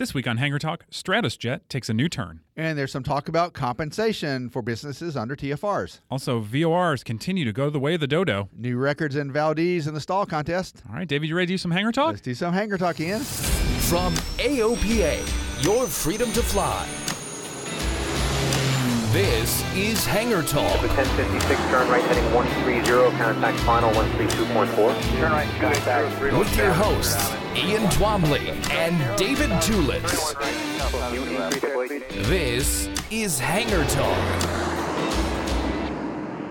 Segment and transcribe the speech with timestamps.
[0.00, 2.40] This week on Hangar Talk, Stratos Jet takes a new turn.
[2.56, 6.00] And there's some talk about compensation for businesses under TFRs.
[6.10, 8.48] Also, VORs continue to go the way of the dodo.
[8.56, 10.82] New records in Valdez in the STOL contest.
[10.88, 12.12] All right, David, you ready to do some Hangar Talk?
[12.12, 13.20] Let's do some Hangar Talk, Ian.
[13.20, 16.99] From AOPA, your freedom to fly.
[19.12, 20.80] This is Hangar Talk.
[20.82, 25.18] 1056 turn right heading 130, contact final 132.4.
[25.18, 30.36] Turn right, contact With your hosts, Ian Twombly and David Tulis.
[32.28, 34.40] This is Hangar Talk.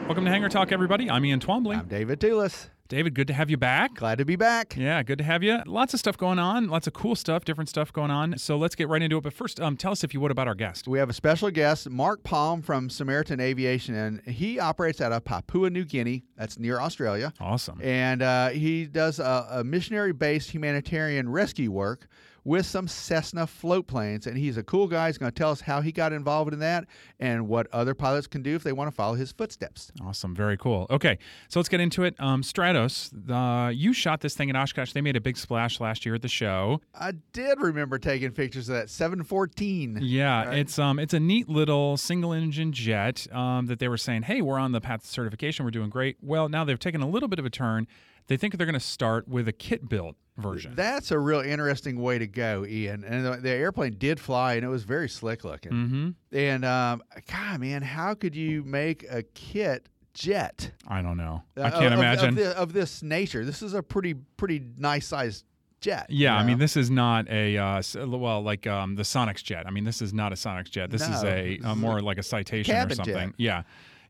[0.08, 1.10] Welcome to Hangar Talk, everybody.
[1.10, 1.78] I'm Ian Twombly.
[1.78, 2.68] I'm David Tulis.
[2.90, 3.94] David, good to have you back.
[3.94, 4.76] Glad to be back.
[4.76, 5.62] Yeah, good to have you.
[5.68, 8.40] Lots of stuff going on, lots of cool stuff, different stuff going on.
[8.40, 9.22] So let's get right into it.
[9.22, 10.88] But first, um, tell us if you would about our guest.
[10.88, 15.24] We have a special guest, Mark Palm from Samaritan Aviation, and he operates out of
[15.24, 16.24] Papua New Guinea.
[16.36, 17.32] That's near Australia.
[17.40, 17.80] Awesome.
[17.84, 22.08] And uh, he does a, a missionary based humanitarian rescue work
[22.44, 24.28] with some Cessna float planes.
[24.28, 25.08] And he's a cool guy.
[25.08, 26.86] He's going to tell us how he got involved in that
[27.20, 29.92] and what other pilots can do if they want to follow his footsteps.
[30.04, 30.36] Awesome.
[30.36, 30.88] Very cool.
[30.90, 31.18] Okay,
[31.50, 32.16] so let's get into it.
[32.20, 34.94] Um, Stratos, uh, you shot this thing in Oshkosh.
[34.94, 36.82] They made a big splash last year at the show.
[36.94, 40.00] I did remember taking pictures of that 714.
[40.02, 40.58] Yeah, Right.
[40.60, 44.42] it's um, it's a neat little single engine jet um, that they were saying, hey,
[44.42, 45.66] we're on the path to certification.
[45.66, 46.18] We're doing great.
[46.22, 47.88] Well, now they've taken a little bit of a turn.
[48.28, 50.74] They think they're going to start with a kit built version.
[50.76, 53.04] That's a real interesting way to go, Ian.
[53.04, 55.72] And the, the airplane did fly, and it was very slick looking.
[55.72, 56.10] mm-hmm.
[56.32, 60.72] And um, God, man, how could you make a kit jet?
[60.88, 61.44] I don't know.
[61.58, 62.30] uh, I can't of, imagine.
[62.30, 63.46] of, the, of this nature.
[63.46, 65.46] This is a pretty pretty nice sized
[65.82, 66.08] jet.
[66.10, 69.66] Yeah, I mean, this is not a uh, well, like um, the Sonex jet.
[69.66, 70.90] I mean, this is not a Sonex jet.
[70.92, 73.16] This is a, this a is more like a citation or something.
[73.16, 73.34] jet.
[73.38, 73.64] Yeah,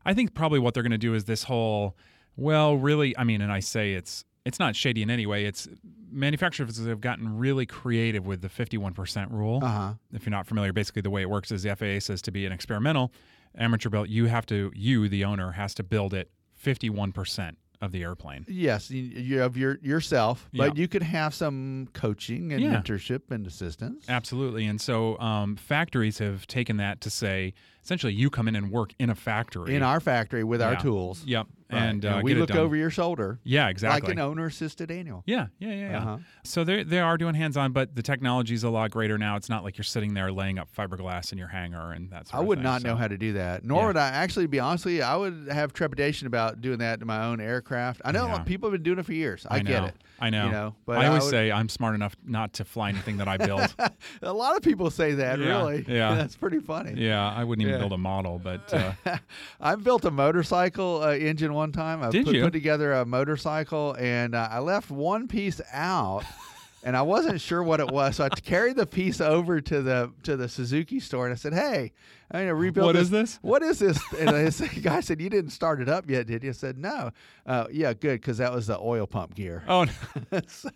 [0.04, 1.96] I think probably what they're going to do is this whole.
[2.36, 5.44] Well, really, I mean, and I say it's it's not shady in any way.
[5.44, 5.68] It's
[6.10, 9.60] manufacturers have gotten really creative with the fifty-one percent rule.
[9.62, 9.94] Uh-huh.
[10.12, 12.46] If you're not familiar, basically the way it works is the FAA says to be
[12.46, 13.12] an experimental
[13.56, 17.92] amateur built, you have to you the owner has to build it fifty-one percent of
[17.92, 18.44] the airplane.
[18.46, 20.82] Yes, you, have your yourself, but Yeah.
[20.82, 22.74] you could have some coaching and Yeah.
[22.74, 24.04] mentorship and assistance.
[24.06, 24.66] Absolutely.
[24.66, 28.92] And so um, factories have taken that to say essentially you come in and work
[28.98, 29.74] in a factory.
[29.74, 31.24] In our factory with our tools.
[31.24, 31.46] Yep.
[31.72, 31.82] Right.
[31.82, 34.00] And, uh, we get it look over your shoulder Yeah, exactly.
[34.08, 35.22] like an owner assisted annual.
[35.26, 35.98] yeah, yeah, yeah, yeah.
[35.98, 36.18] Uh-huh.
[36.44, 39.36] So they they are doing hands on, but the technology is a lot greater now.
[39.36, 42.42] It's not like you're sitting there laying up fiberglass in your hangar and that sort
[42.42, 42.62] I would thing.
[42.64, 43.64] not know how to do that.
[43.64, 43.86] Nor Yeah.
[43.88, 45.02] would I actually be honestly.
[45.02, 48.00] I would have trepidation about doing that in my own aircraft.
[48.04, 48.38] I know Yeah.
[48.44, 49.46] people have been doing it for years.
[49.48, 49.94] I, I get it.
[50.22, 50.46] I know.
[50.46, 53.28] You know, but I always would- say I'm smart enough not to fly anything that
[53.28, 53.74] I build.
[54.22, 55.38] a lot of people say that.
[55.38, 56.14] Really, yeah.
[56.16, 56.94] that's pretty funny.
[57.00, 58.92] yeah, I wouldn't even build a model, but uh,
[59.60, 62.02] I built a motorcycle uh, engine one time.
[62.02, 62.42] I Did put, you?
[62.42, 66.24] put together a motorcycle, and uh, I left one piece out,
[66.82, 68.16] and I wasn't sure what it was.
[68.16, 71.52] So I carried the piece over to the to the Suzuki store, and I said,
[71.52, 71.92] "Hey,
[72.30, 73.02] I'm gonna rebuild What this.
[73.02, 73.38] is this?
[73.42, 76.48] What is this?" And the guy said, "You didn't start it up yet, did you?"
[76.48, 77.10] I said, "No."
[77.46, 79.62] Uh, yeah, good, because that was the oil pump gear.
[79.68, 79.86] oh,
[80.46, 80.70] so,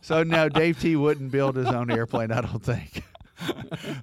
[0.00, 2.32] so no, Dave T wouldn't build his own airplane.
[2.32, 3.02] I don't think.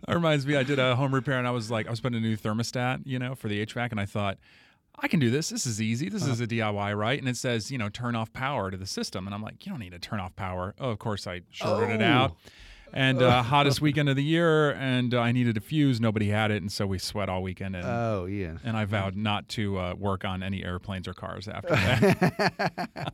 [0.05, 2.19] That reminds me, I did a home repair and I was like, I was putting
[2.19, 4.37] a new thermostat, you know, for the HVAC, and I thought,
[4.99, 5.49] I can do this.
[5.49, 6.07] This is easy.
[6.09, 6.33] This uh-huh.
[6.33, 7.19] is a DIY, right?
[7.19, 9.27] And it says, you know, turn off power to the system.
[9.27, 10.75] And I'm like, you don't need to turn off power.
[10.79, 12.05] Oh, of course, I shorted it Oh.
[12.05, 12.35] out.
[12.93, 15.99] And uh, hottest weekend of the year, and uh, I needed a fuse.
[15.99, 17.75] Nobody had it, and so we sweat all weekend.
[17.75, 18.59] And, Oh, Ian.
[18.63, 23.13] and I vowed not to uh, work on any airplanes or cars after that.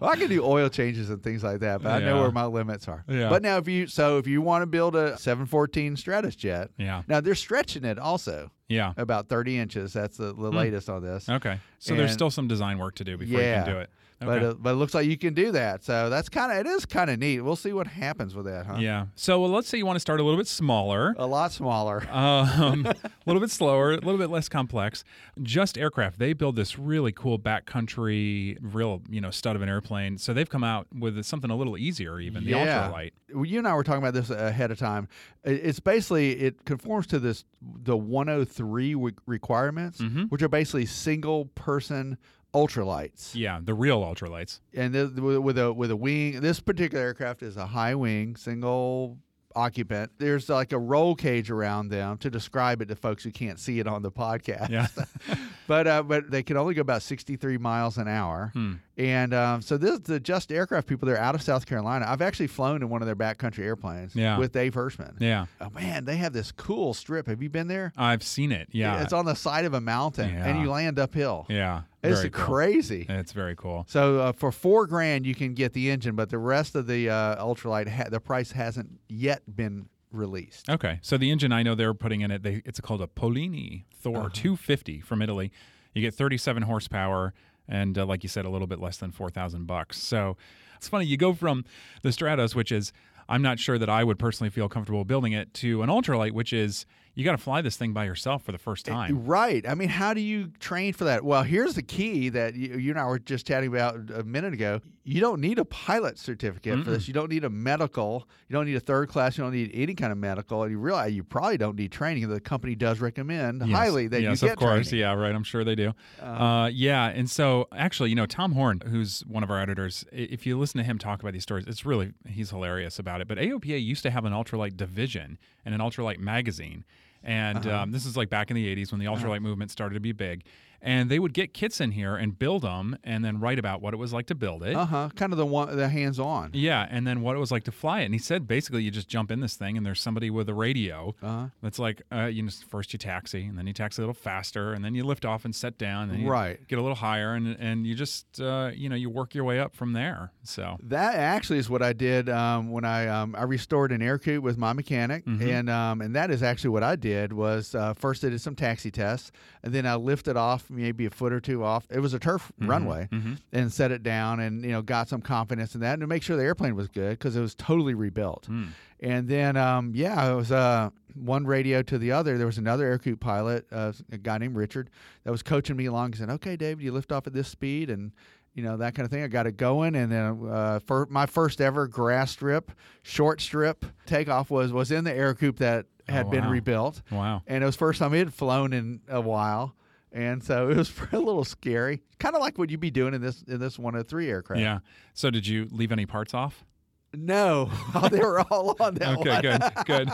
[0.00, 2.44] well, I can do oil changes and things like that, but I know where my
[2.44, 3.04] limits are.
[3.08, 3.30] Yeah.
[3.30, 7.02] But now, if you so if you want to build a 714 Stratos jet, yeah,
[7.08, 8.92] now they're stretching it also yeah.
[8.96, 9.92] about 30 inches.
[9.92, 11.28] That's the, the latest on this.
[11.28, 13.90] Okay, so there's still some design work to do before you can do it.
[14.20, 14.46] But Okay.
[14.46, 15.84] uh, but it looks like you can do that.
[15.84, 17.40] So that's kind of it is kind of neat.
[17.40, 18.76] We'll see what happens with that, huh?
[18.78, 19.06] yeah.
[19.16, 21.14] So well, let's say you want to start a little bit smaller.
[21.18, 22.06] A lot smaller.
[22.10, 22.94] um, a
[23.26, 25.04] little bit slower, a little bit less complex.
[25.42, 30.16] Just Aircraft, they build this really cool backcountry, real you know stud of an airplane.
[30.18, 32.88] So they've come out with something a little easier, even the Yeah.
[32.90, 33.10] ultralight.
[33.34, 35.08] Well, you and I were talking about this ahead of time.
[35.42, 40.30] It's basically it conforms to this the 103 re- requirements, Mhm.
[40.30, 42.16] which are basically single person
[42.54, 43.34] ultralights.
[43.34, 44.60] Yeah, the real ultralights.
[44.74, 46.40] and th- with with a with a wing.
[46.40, 49.18] This particular aircraft is a high wing, single
[49.56, 50.10] occupant.
[50.18, 53.78] There's like a roll cage around them to describe it to folks who can't see
[53.78, 54.68] it on the podcast.
[54.70, 54.86] Yeah.
[55.66, 58.50] but uh, but they can only go about 63 miles an hour.
[58.54, 58.74] Hmm.
[58.96, 61.06] And um, so this the Just Aircraft people.
[61.06, 62.04] They're out of South Carolina.
[62.08, 64.14] I've actually flown in one of their backcountry airplanes.
[64.14, 64.38] Yeah.
[64.38, 65.14] with Dave Hirschman.
[65.20, 67.26] Yeah, Oh man, they have this cool strip.
[67.26, 67.92] Have you been there?
[67.96, 68.68] I've seen it.
[68.70, 71.46] Yeah, it's on the side of a mountain, and you land uphill.
[71.48, 72.44] yeah, it's very cool.
[72.44, 73.06] crazy.
[73.08, 73.84] It's very cool.
[73.88, 77.10] So uh, for four grand, you can get the engine, but the rest of the
[77.10, 80.68] uh, ultralight, ha- the price hasn't yet been released.
[80.70, 83.84] Okay, so the engine I know they're putting in it, they, it's called a Polini
[83.92, 84.28] Thor Uh-huh.
[84.32, 85.50] 250 from Italy.
[85.94, 87.34] You get 37 horsepower,
[87.68, 90.00] and uh, like you said, a little bit less than 4,000 bucks.
[90.00, 90.36] So
[90.76, 91.06] it's funny.
[91.06, 91.64] You go from
[92.02, 92.92] the Stratos, which is
[93.28, 96.52] I'm not sure that I would personally feel comfortable building it, to an ultralight, which
[96.52, 99.24] is you got to fly this thing by yourself for the first time.
[99.24, 99.64] Right.
[99.68, 101.24] I mean, how do you train for that?
[101.24, 104.52] Well, here's the key that you, you and I were just chatting about a minute
[104.52, 104.80] ago.
[105.06, 107.06] You don't need a pilot certificate for this.
[107.06, 108.26] You don't need a medical.
[108.48, 109.36] You don't need a third class.
[109.36, 110.62] You don't need any kind of medical.
[110.62, 112.26] And you realize you probably don't need training.
[112.28, 113.70] The company does recommend Yes.
[113.76, 114.88] highly that yes, you get of course.
[114.88, 115.00] training.
[115.02, 115.34] Yeah, right.
[115.34, 115.92] I'm sure they do.
[116.22, 120.46] Uh, yeah, and so actually, you know, Tom Horn, who's one of our editors, if
[120.46, 123.28] you listen to him talk about these stories, it's really he's hilarious about it.
[123.28, 126.84] But AOPA used to have an ultralight division and an ultralight magazine,
[127.24, 127.82] and Uh-huh.
[127.82, 130.12] um, this is like back in the '80s when the ultralight movement started to be
[130.12, 130.44] big.
[130.84, 133.94] And they would get kits in here and build them, and then write about what
[133.94, 134.76] it was like to build it.
[134.76, 135.08] Uh huh.
[135.16, 136.50] Kind of the one, the hands on.
[136.52, 138.04] Yeah, and then what it was like to fly it.
[138.04, 140.54] And he said basically you just jump in this thing and there's somebody with a
[140.54, 141.46] radio Uh-huh.
[141.62, 144.72] that's like uh, you know first you taxi and then you taxi a little faster
[144.74, 146.60] and then you lift off and set down and you Right.
[146.68, 149.58] get a little higher and and you just uh, you know you work your way
[149.60, 150.32] up from there.
[150.42, 154.18] So That actually is what I did um, when I um, I restored an air
[154.40, 155.40] with my mechanic, Mhm.
[155.58, 158.54] and um, and that is actually what I did was uh, first I did some
[158.54, 159.32] taxi tests,
[159.62, 161.86] and then I lifted off maybe a foot or two off.
[161.90, 163.38] It was a turf runway, mhm.
[163.52, 166.22] and set it down, and you know got some confidence in that, and to make
[166.22, 168.46] sure the airplane was good because it was totally rebuilt.
[168.50, 168.68] Mm.
[169.00, 172.38] And then, um, yeah, it was uh, one radio to the other.
[172.38, 174.88] There was another Ercoupe pilot, uh, a guy named Richard,
[175.24, 176.12] that was coaching me along.
[176.12, 178.12] He said, "Okay, David, you lift off at this speed, and
[178.54, 181.26] you know that kind of thing." I got it going, and then uh, for my
[181.26, 182.70] first ever grass strip,
[183.02, 187.42] short strip takeoff was was in the Ercoupe that had Oh, been rebuilt, wow.
[187.46, 189.74] and it was first time it had flown in a while.
[190.14, 193.20] And so it was a little scary, kind of like what you'd be doing in
[193.20, 194.60] this in this 103 aircraft.
[194.62, 194.78] Yeah.
[195.12, 196.64] So did you leave any parts off?
[197.12, 197.70] No,
[198.10, 199.72] they were all on that Okay, one.
[199.86, 200.10] good, good.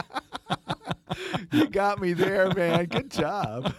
[1.52, 2.87] you got me there, man.
[2.87, 3.75] Good job.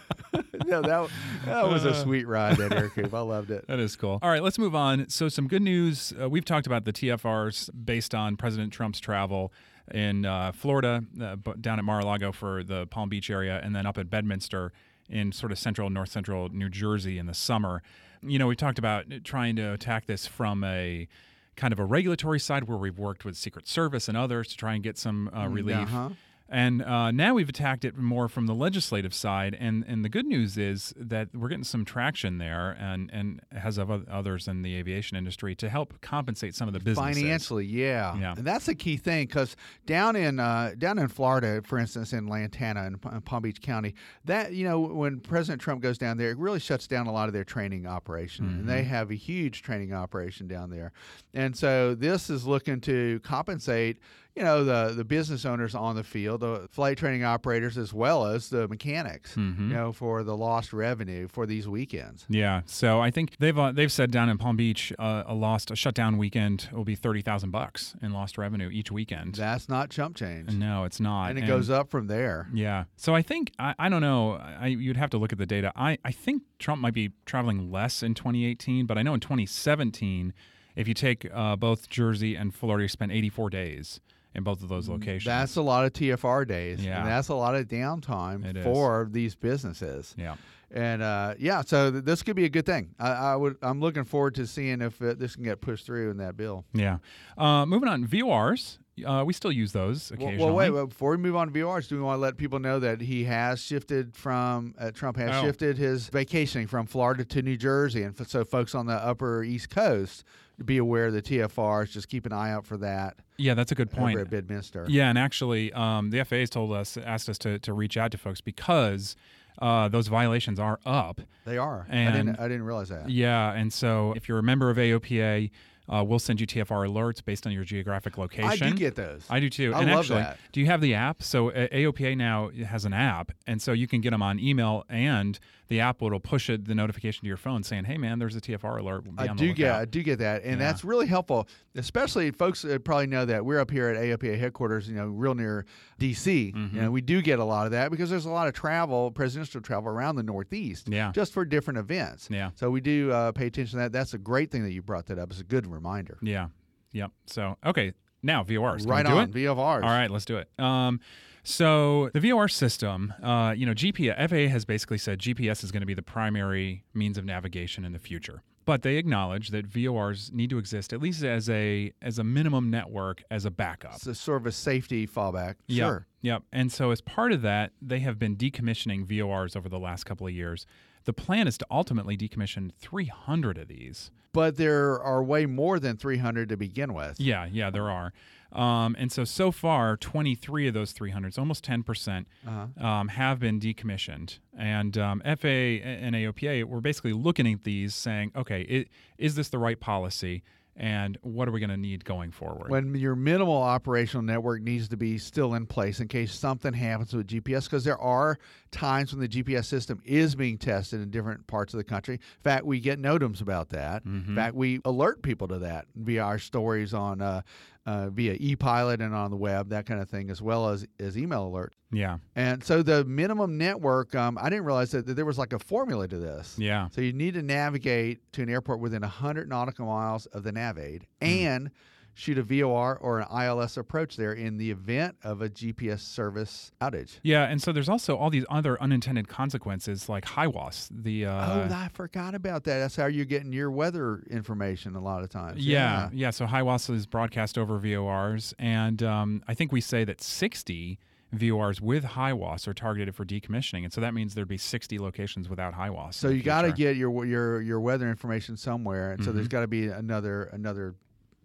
[0.66, 1.10] no, that
[1.46, 2.58] that was a sweet ride.
[2.58, 3.66] That Ercoupe, I loved it.
[3.68, 4.20] That is cool.
[4.22, 5.10] All right, let's move on.
[5.10, 6.14] So, some good news.
[6.20, 9.52] Uh, we've talked about the TFRs based on President Trump's travel
[9.94, 13.98] in uh, Florida, uh, down at Mar-a-Lago for the Palm Beach area, and then up
[13.98, 14.72] at Bedminster
[15.12, 17.84] in sort of central, north central New Jersey in the summer.
[18.24, 21.08] You know, we talked about trying to attack this from a
[21.56, 24.74] kind of a regulatory side where we've worked with Secret Service and others to try
[24.74, 25.76] and get some uh, relief.
[25.84, 26.10] uh-huh.
[26.52, 30.26] And uh, now we've attacked it more from the legislative side, and, and the good
[30.26, 34.76] news is that we're getting some traction there, and and has of others in the
[34.76, 38.18] aviation industry to help compensate some of the businesses Financially, yeah.
[38.20, 38.34] Yeah.
[38.38, 39.56] and that's the key thing because
[39.86, 43.96] down in uh, down in Florida, for instance, in Lantana and P- Palm Beach County,
[44.26, 47.30] that you know when President Trump goes down there, it really shuts down a lot
[47.30, 48.68] of their training operation, and Mm-hmm.
[48.68, 50.92] they have a huge training operation down there,
[51.34, 54.00] and so this is looking to compensate.
[54.36, 58.26] You know the the business owners on the field, the flight training operators, as well
[58.26, 59.36] as the mechanics.
[59.36, 59.70] Mm-hmm.
[59.70, 62.26] You know for the lost revenue for these weekends.
[62.30, 65.70] Yeah, so I think they've uh, they've said down in Palm Beach, uh, a lost
[65.70, 69.36] a shutdown weekend will be thirty thousand bucks in lost revenue each weekend.
[69.36, 72.48] That's not chump change, no, it's not, and it goes up from there.
[72.54, 72.86] Yeah.
[72.96, 74.34] So I think I, I don't know.
[74.34, 75.74] I, you'd have to look at the data.
[75.76, 80.34] I, I think Trump might be traveling less in 2018, but I know in 2017,
[80.76, 84.00] if you take uh, both Jersey and Florida, you spent 84 days
[84.36, 85.26] in both of those locations.
[85.26, 86.84] That's a lot of TFR days.
[86.84, 87.00] Yeah.
[87.00, 88.64] And that's a lot of downtime It is.
[88.64, 90.16] for these businesses.
[90.18, 90.36] yeah.
[90.74, 92.96] And uh, yeah, so th- this could be a good thing.
[92.98, 93.58] I, I would.
[93.62, 96.64] I'm looking forward to seeing if uh, this can get pushed through in that bill.
[96.74, 97.00] Yeah.
[97.38, 98.78] Uh, moving on, VORs.
[99.06, 100.46] Uh, we still use those Well, occasionally.
[100.46, 100.90] well, wait, wait.
[100.90, 103.24] Before we move on to VORs, do we want to let people know that he
[103.24, 105.42] has shifted from uh, Trump has Oh.
[105.46, 109.44] shifted his vacationing from Florida to New Jersey, and f- so folks on the Upper
[109.44, 110.24] East Coast
[110.64, 111.90] be aware of the TFRs.
[111.92, 114.16] Just keep an eye out for that Yeah, that's a good point.
[114.18, 114.86] over at Bedminster.
[114.90, 118.12] Yeah, and actually, um, the FAA has told us, asked us to, to reach out
[118.12, 119.16] to folks because
[119.60, 121.22] uh, those violations are up.
[121.46, 121.88] They are.
[121.90, 122.40] I And- didn't.
[122.40, 123.10] I didn't realize that.
[123.10, 125.50] Yeah, and so if you're a member of AOPA,
[125.92, 128.68] uh, we'll send you TFR alerts based on your geographic location.
[128.68, 129.26] I do get those.
[129.30, 129.74] I do too.
[129.76, 130.38] I and love actually, that.
[130.52, 131.22] do you have the app?
[131.22, 135.38] So AOPA now has an app, and so you can get them on email, and
[135.68, 138.42] the app will push it, the notification to your phone saying, "Hey, man, there's a
[138.42, 139.72] TFR alert." Be I do get.
[139.74, 140.58] I do get that, and Yeah.
[140.68, 141.48] that's really helpful.
[141.76, 145.34] Especially folks that probably know that we're up here at AOPA headquarters, you know, real
[145.34, 145.66] near
[146.00, 146.54] DC.
[146.54, 146.76] Mm-hmm.
[146.76, 149.12] You know, we do get a lot of that because there's a lot of travel,
[149.12, 151.12] presidential travel around the Northeast, Yeah.
[151.14, 152.28] just for different events.
[152.30, 152.50] Yeah.
[152.56, 153.92] So we do uh, pay attention to that.
[153.94, 155.32] That's a great thing that you brought that up.
[155.32, 156.18] It's a good reminder.
[156.22, 156.48] Yeah.
[156.94, 157.12] Yep.
[157.26, 158.82] So okay, now VORs.
[158.82, 159.34] Can right do on, it?
[159.34, 159.84] VFRs.
[159.84, 160.50] All right, let's do it.
[160.60, 161.00] Um,
[161.44, 165.82] so the VOR system, uh, you know, GPS, FAA has basically said GPS is going
[165.82, 168.44] to be the primary means of navigation in the future.
[168.64, 172.70] But they acknowledge that VORs need to exist at least as a as a minimum
[172.70, 173.96] network as a backup.
[173.96, 175.56] It's a sort of a safety fallback.
[175.68, 176.08] Yep, Sure.
[176.22, 176.44] Yep.
[176.54, 180.28] And so as part of that, they have been decommissioning VORs over the last couple
[180.28, 180.68] of years.
[181.06, 184.12] The plan is to ultimately decommission 300 of these.
[184.34, 187.20] But there are way more than 300 to begin with.
[187.20, 188.14] Yeah, yeah, there are.
[188.54, 192.86] Um, and so, so far, 23 of those 300, so almost 10%, percent Uh-huh.
[192.86, 194.40] um, have been decommissioned.
[194.58, 198.86] And um, FAA and AOPA were basically looking at these saying, okay, i-
[199.18, 200.44] is this the right policy?
[200.76, 202.72] And what are we going to need going forward?
[202.72, 207.14] when your minimal operational network needs to be still in place in case something happens
[207.14, 208.38] with GPS because there are
[208.72, 212.16] times when the GPS system is being tested in different parts of the country.
[212.16, 214.06] In fact, we get NOTAMs about that.
[214.06, 214.30] Mm-hmm.
[214.30, 217.42] In fact, we alert people to that via our stories on uh,
[217.86, 221.18] uh, via ePilot and on the web, that kind of thing, as well as as
[221.18, 221.74] email alert.
[221.92, 225.52] yeah, And so the minimum network, um, I didn't realize that, that there was like
[225.52, 226.56] a formula to this.
[226.60, 230.52] yeah, So you need to navigate to an airport within 100 nautical miles of the
[230.54, 231.28] NavAid Hmm.
[231.28, 231.72] and
[232.14, 236.72] shoot a VOR or an ILS approach there in the event of a GPS service
[236.82, 237.20] outage.
[237.24, 237.44] yeah.
[237.48, 240.90] And so there's also all these other unintended consequences like HIWAS.
[240.92, 241.32] The uh,
[241.70, 242.80] oh, I forgot about that.
[242.80, 245.66] That's how you're getting your weather information a lot of times.
[245.66, 246.30] Yeah, yeah.
[246.32, 251.00] So HIWAS is broadcast over VORs, and um, I think we say that 60
[251.34, 255.48] VORs with HIWAS are targeted for decommissioning, and so that means there'd be 60 locations
[255.48, 256.16] without HIWAS.
[256.16, 259.38] So you got to get your your your weather information somewhere, and so Mm-hmm.
[259.38, 260.96] there's got to be another another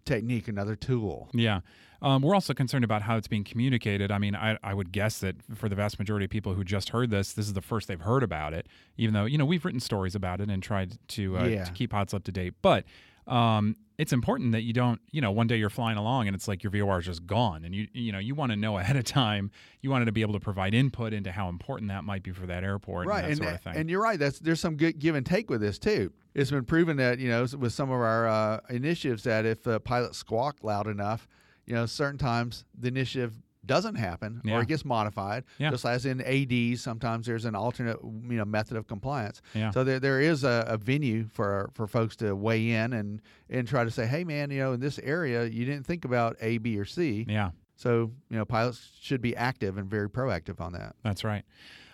[0.07, 1.29] technique, another tool.
[1.33, 1.59] Yeah.
[2.01, 4.11] Um, we're also concerned about how it's being communicated.
[4.11, 6.89] I mean, I, I would guess that for the vast majority of people who just
[6.89, 9.65] heard this, this is the first they've heard about it, even though, you know, we've
[9.65, 11.63] written stories about it and tried to, uh, Yeah.
[11.63, 12.53] to keep HOTS up to date.
[12.61, 12.85] But
[13.27, 16.47] um, it's important that you don't, you know, one day you're flying along and it's
[16.47, 17.65] like your VOR is just gone.
[17.65, 19.49] And you, you know, you want to know ahead of time.
[19.81, 22.45] You wanted to be able to provide input into how important that might be for
[22.45, 23.75] that airport right and that and, sort of thing.
[23.75, 26.65] and you're right that's there's some good give and take with this too it's been
[26.65, 30.57] proven that you know with some of our uh, initiatives that if the pilots squawk
[30.63, 31.27] loud enough
[31.65, 33.33] you know certain times the initiative
[33.67, 34.55] doesn't happen Yeah.
[34.57, 35.69] or it gets modified Yeah.
[35.71, 39.71] just as in ads sometimes there's an alternate you know method of compliance Yeah.
[39.71, 43.67] so there, there is a, a venue for for folks to weigh in and and
[43.67, 46.57] try to say hey man you know in this area you didn't think about a
[46.57, 47.51] b or c yeah.
[47.75, 51.43] so you know pilots should be active and very proactive on that That's right.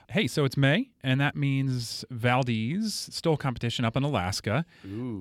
[0.09, 4.65] Hey, so it's May, and that means Valdez STOL competition up in Alaska.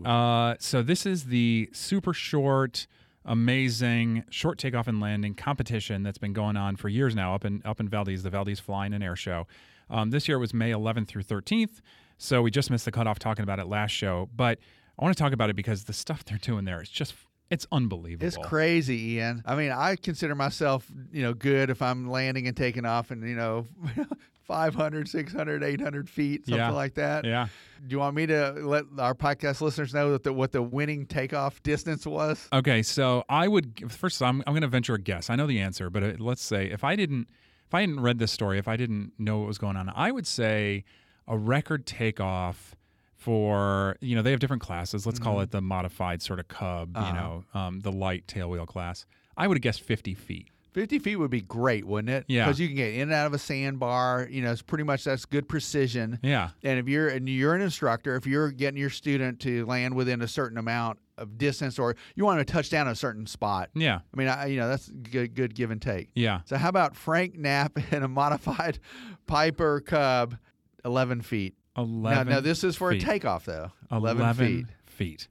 [0.05, 2.87] Uh, so this is the super short,
[3.25, 7.63] amazing short takeoff and landing competition that's been going on for years now up in
[7.65, 9.47] up in Valdez, the Valdez Fly-In and Air Show.
[9.91, 11.81] Um, this year it was May 11th through 13th,
[12.19, 14.29] so we just missed the cutoff talking about it last show.
[14.35, 14.59] But
[14.99, 17.15] I want to talk about it because the stuff they're doing there is just
[17.51, 18.27] it's unbelievable.
[18.27, 19.43] It's crazy, Ian.
[19.45, 23.29] I mean, I consider myself, you know, good if I'm landing and taking off and,
[23.29, 23.67] you know,
[24.45, 26.71] 500, 600, 800 feet, something Yeah.
[26.71, 27.25] like that.
[27.25, 27.49] Yeah.
[27.87, 31.07] Do you want me to let our podcast listeners know that the, what the winning
[31.07, 32.49] takeoff distance was?
[32.53, 34.23] Okay, so I would first.
[34.23, 35.31] I'm I'm going to venture a guess.
[35.31, 37.29] I know the answer, but uh, let's say if I didn't
[37.67, 40.11] if I hadn't read this story, if I didn't know what was going on, I
[40.13, 40.85] would say
[41.27, 42.77] a record takeoff
[43.17, 45.07] for you know they have different classes.
[45.07, 46.97] Let's call it the modified sort of Cub.
[46.97, 49.07] You know, um, the light tailwheel class.
[49.37, 50.49] I would have guessed 50 feet.
[50.73, 52.25] 50 feet would be great, wouldn't it?
[52.29, 52.45] Yeah.
[52.47, 54.27] Because you can get in and out of a sandbar.
[54.31, 56.19] You know, it's pretty much that's good precision.
[56.23, 56.51] Yeah.
[56.63, 60.23] And if you're and you're an instructor, if you're getting your student to land within
[60.23, 64.01] a certain amount of distance, or you want to touch down a certain spot, Yeah.
[64.13, 66.11] I mean, I, you know, that's good, good give and take.
[66.15, 66.41] Yeah.
[66.47, 68.79] So how about Frank Knapp in a modified
[69.27, 70.37] Piper Cub,
[70.85, 71.55] 11 feet?
[71.77, 73.03] Now, 11 now this is for feet.
[73.03, 73.71] a takeoff though.
[73.91, 74.67] 11, 11 feet.
[74.87, 75.29] feet.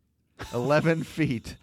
[0.53, 1.57] 11 feet.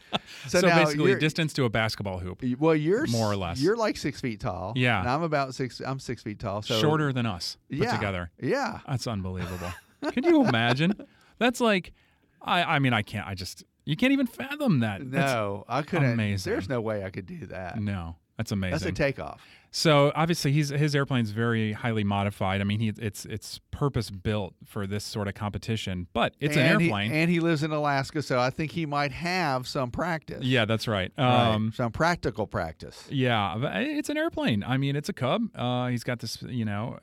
[0.48, 2.42] So, now basically, distance to a basketball hoop.
[2.58, 3.60] Well, you're More or less.
[3.60, 4.72] You're like six feet tall.
[4.76, 5.00] Yeah.
[5.00, 5.80] and I'm about six.
[5.80, 6.62] I'm six feet tall.
[6.62, 8.30] So Shorter than us put yeah, together.
[8.40, 9.72] Yeah, That's unbelievable.
[10.12, 10.94] Can you imagine?
[11.38, 11.92] That's like,
[12.40, 15.10] I, I mean, I can't, I just, you can't even fathom that.
[15.10, 16.12] That's- no, I couldn't.
[16.12, 16.52] amazing.
[16.52, 17.80] There's no way I could do that.
[17.80, 18.72] no, that's amazing.
[18.72, 19.42] That's a takeoff.
[19.70, 22.60] So obviously, he's his airplane's very highly modified.
[22.60, 26.66] I mean, he it's it's purpose built for this sort of competition, but it's and
[26.66, 27.12] an he- airplane.
[27.12, 30.42] and he lives in Alaska, so I think he might have some practice.
[30.42, 31.12] yeah, that's right.
[31.18, 33.06] Right, Um, some practical practice.
[33.10, 34.64] Yeah, it's an airplane.
[34.64, 35.42] I mean, it's a Cub.
[35.54, 36.98] Uh, he's got this, you know,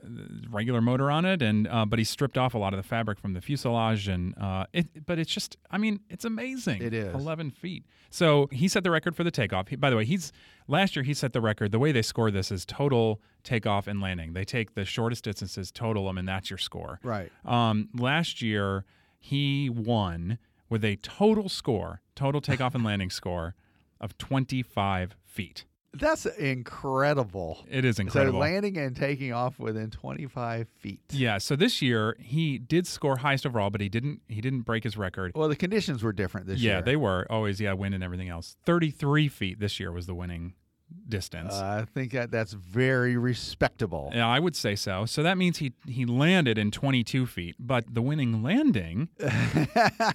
[0.49, 3.19] regular motor on it, and uh, but he stripped off a lot of the fabric
[3.19, 5.05] from the fuselage, and uh, it.
[5.05, 6.81] But it's just, I mean, it's amazing.
[6.81, 7.13] It is.
[7.13, 7.85] eleven feet.
[8.09, 9.67] So he set the record for the takeoff.
[9.67, 10.31] He, by the way, he's
[10.67, 11.71] last year he set the record.
[11.71, 14.33] The way they score this is total takeoff and landing.
[14.33, 16.99] They take the shortest distances, total them, and that's your score.
[17.03, 17.31] Right.
[17.45, 18.85] Um, last year
[19.19, 20.37] he won
[20.69, 23.55] with a total score, total takeoff and landing score
[24.01, 25.65] of twenty five feet.
[25.99, 27.65] That's incredible.
[27.69, 28.39] It is incredible.
[28.39, 31.01] So landing and taking off within 25 feet.
[31.11, 31.37] yeah.
[31.37, 34.21] So this year he did score highest overall, but he didn't.
[34.27, 35.31] He didn't break his record.
[35.35, 36.77] Well, the conditions were different this yeah, year.
[36.77, 38.57] Yeah, they were always yeah wind and everything else.
[38.65, 40.53] Thirty three feet this year was the winning
[41.07, 41.53] distance.
[41.53, 44.11] Uh, I think that that's very respectable.
[44.13, 45.05] yeah, I would say so.
[45.05, 49.09] So that means he he landed in 22 feet, but the winning landing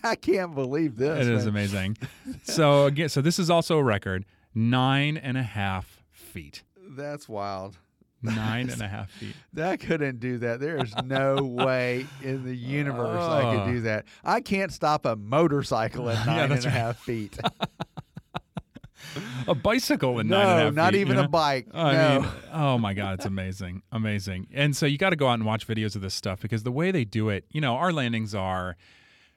[0.03, 1.27] I can't believe this.
[1.27, 1.49] it is man.
[1.49, 1.99] amazing.
[2.45, 6.63] so again, so this is also a record nine and a half feet.
[6.77, 7.79] That's wild.
[8.23, 9.35] Nine and a half feet.
[9.55, 10.61] That couldn't do that.
[10.61, 14.05] There is no way in the universe I could do that.
[14.23, 16.75] I can't stop a motorcycle at nine and that's a right.
[16.75, 17.39] half feet.
[19.49, 21.67] A bicycle in nine and a no, half not feet, even you a bike.
[21.75, 22.21] I no.
[22.21, 23.83] mean, oh my God, it's amazing.
[23.91, 24.47] Amazing.
[24.53, 26.71] And so you got to go out and watch videos of this stuff because the
[26.71, 28.77] way they do it, you know, our landings are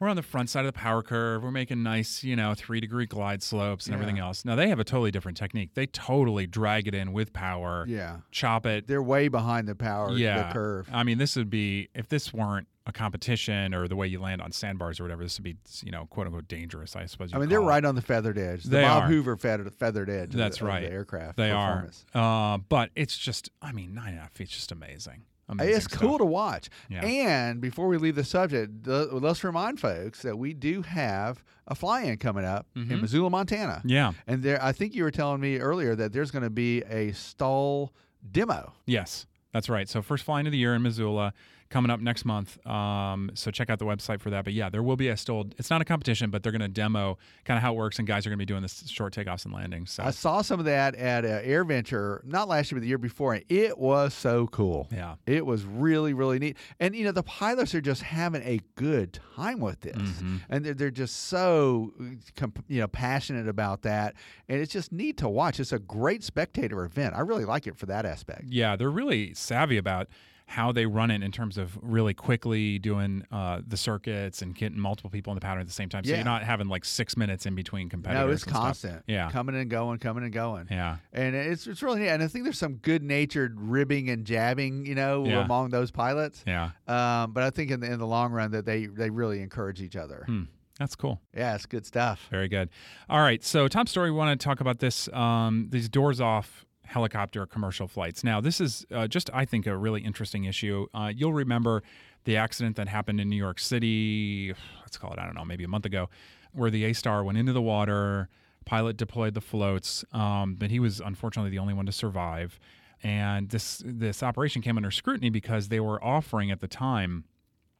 [0.03, 1.43] we're on the front side of the power curve.
[1.43, 4.43] We're making nice, you know, three degree glide slopes and everything else.
[4.43, 5.71] Now they have a totally different technique.
[5.73, 8.17] They totally drag it in with power, yeah.
[8.31, 8.85] chop it.
[8.85, 10.47] They're way behind the power, yeah.
[10.47, 10.89] the curve.
[10.91, 14.41] I mean, this would be, if this weren't a competition or the way you land
[14.41, 17.33] on sandbars or whatever, this would be, you know, quote unquote dangerous, I suppose.
[17.33, 17.65] I mean, they're it.
[17.65, 18.63] right on the feathered edge.
[18.63, 19.07] The They Bob are.
[19.07, 20.33] Hoover feathered, feathered edge.
[20.33, 20.81] of That's the, right.
[20.81, 21.37] the aircraft.
[21.37, 21.87] They are.
[22.13, 25.23] Uh, but it's just, I mean, nine and a half feet is just amazing.
[25.49, 26.17] Amazing It's cool stuff.
[26.19, 26.69] to watch.
[26.89, 27.05] Yeah.
[27.05, 31.75] And before we leave the subject, the, let's remind folks that we do have a
[31.75, 33.01] fly-in coming up in Mhm.
[33.01, 33.81] Missoula, Montana.
[33.85, 34.13] Yeah.
[34.27, 37.11] And there, I think you were telling me earlier that there's going to be a
[37.11, 37.93] STOL
[38.31, 38.73] demo.
[38.85, 39.87] Yes, that's right.
[39.89, 41.33] So first flying of the year in Missoula
[41.73, 42.65] coming up next month.
[42.65, 44.43] Um, so check out the website for that.
[44.45, 45.47] But yeah, there will be a STOL.
[45.57, 48.07] It's not a competition, but they're going to demo kind of how it works, and
[48.07, 49.91] guys are going to be doing this short takeoffs and landings.
[49.91, 52.97] So I saw some of that at uh, AirVenture, not last year, but the year
[52.97, 54.87] before, and it was so cool.
[54.91, 56.57] yeah, It was really, really neat.
[56.79, 59.95] And, you know, the pilots are just having a good time with this.
[59.97, 60.41] Mhm.
[60.49, 62.03] And they're, they're just so, uh,
[62.35, 64.13] comp- you know, passionate about that.
[64.47, 65.59] And it's just neat to watch.
[65.59, 67.15] It's a great spectator event.
[67.15, 68.43] I really like it for that aspect.
[68.47, 70.07] yeah, they're really savvy about
[70.45, 74.77] how they run it in terms of really quickly doing uh, the circuits and getting
[74.79, 76.03] multiple people in the pattern at the same time.
[76.03, 76.17] So Yeah.
[76.17, 78.25] you're not having like six minutes in between competitors.
[78.27, 78.61] No, it's and stuff.
[78.63, 79.03] constant.
[79.07, 79.31] Yeah.
[79.31, 80.67] Coming and going, coming and going.
[80.69, 82.09] Yeah, And it's, it's really neat.
[82.09, 85.43] And I think there's some good natured ribbing and jabbing, you know, Yeah.
[85.43, 86.43] among those pilots.
[86.45, 89.41] yeah, Um, but I think in the, in the long run that they, they really
[89.41, 90.23] encourage each other.
[90.27, 90.43] Hmm.
[90.77, 91.21] that's cool.
[91.35, 92.27] Yeah, it's good stuff.
[92.29, 92.69] Very good.
[93.09, 93.43] All right.
[93.43, 97.87] So, top story, we want to talk about this um, these doors off helicopter commercial
[97.87, 98.23] flights.
[98.23, 100.87] Now, this is uh, just, I think, a really interesting issue.
[100.93, 101.83] Uh, you'll remember
[102.25, 105.63] the accident that happened in New York City, let's call it, I don't know, maybe
[105.63, 106.09] a month ago,
[106.51, 108.29] where the AStar went into the water,
[108.65, 112.59] pilot deployed the floats, um, but he was unfortunately the only one to survive.
[113.01, 117.25] And this this operation came under scrutiny because they were offering at the time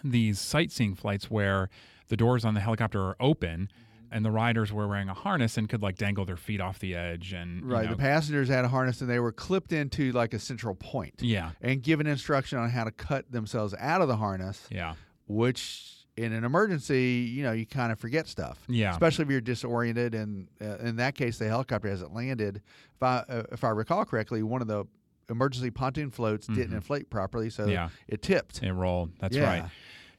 [0.04, 1.70] these sightseeing flights where
[2.10, 3.70] the doors on the helicopter are open
[4.14, 6.96] and the riders were wearing a harness and could like dangle their feet off the
[6.96, 7.86] edge and you Right.
[7.86, 11.16] know- The passengers had a harness and they were clipped into like a central point
[11.20, 14.94] yeah and given instruction on how to cut themselves out of the harness, yeah
[15.28, 18.60] which in an emergency, you know, you kind of forget stuff.
[18.68, 18.92] Yeah.
[18.92, 20.14] Especially if you're disoriented.
[20.14, 22.62] And uh, in that case, the helicopter hasn't landed.
[22.96, 24.86] If I, uh, if I recall correctly, one of the
[25.28, 27.72] emergency pontoon floats didn't inflate properly, so Mm-hmm.
[27.72, 27.90] Yeah.
[28.08, 28.62] it tipped.
[28.62, 29.10] they rolled.
[29.20, 29.44] that's Yeah.
[29.46, 29.64] right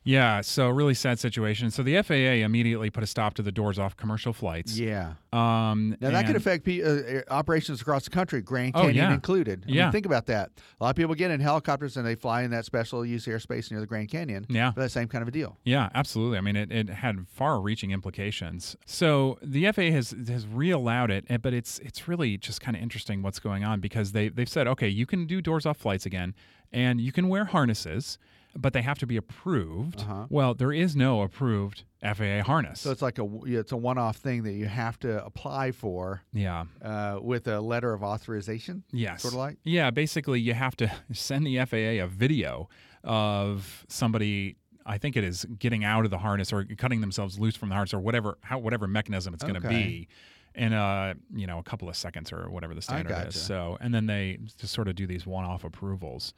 [0.07, 1.71] Yeah, so really sad situation.
[1.71, 4.79] So the FAA immediately put a stop to the doors off commercial flights.
[4.79, 5.15] Yeah.
[5.33, 9.15] Um, Now that could affect pe- uh, operations across the country, Grand Oh, Canyon yeah.
[9.15, 9.63] included.
[9.65, 9.91] I mean, Yeah.
[9.91, 10.51] think about that.
[10.79, 13.71] A lot of people get in helicopters and they fly in that special use airspace
[13.71, 14.45] near the Grand Canyon.
[14.51, 14.73] Yeah.
[14.73, 15.59] For that same kind of a deal.
[15.65, 16.37] Yeah, absolutely.
[16.37, 18.77] I mean, it, it had far-reaching implications.
[18.85, 22.83] So the FAA has has reallowed it, eh, but it's it's really just kind of
[22.83, 26.05] interesting what's going on because they they've said, okay, you can do doors off flights
[26.05, 26.35] again,
[26.73, 28.19] and you can wear harnesses,
[28.57, 30.01] but they have to be approved.
[30.01, 30.27] Uh-huh.
[30.31, 32.81] Well, there is no approved FAA harness.
[32.81, 36.65] So it's like a it's a one-off thing that you have to apply for yeah.
[36.83, 38.85] uh, with a letter of authorization.
[38.93, 39.23] Yes.
[39.23, 39.59] Sort of like?
[39.65, 42.69] Yeah, basically you have to send the FAA a video
[43.03, 47.57] of somebody I think it is getting out of the harness or cutting themselves loose
[47.57, 49.83] from the harness or whatever how whatever mechanism it's going to Okay.
[49.83, 50.09] be
[50.55, 53.29] in a you know a couple of seconds or whatever the standard gotcha.
[53.29, 53.41] is.
[53.41, 56.35] So and then they just sort of do these one-off approvals.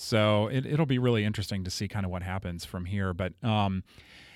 [0.00, 3.12] So it, it'll be really interesting to see kind of what happens from here.
[3.12, 3.84] But um,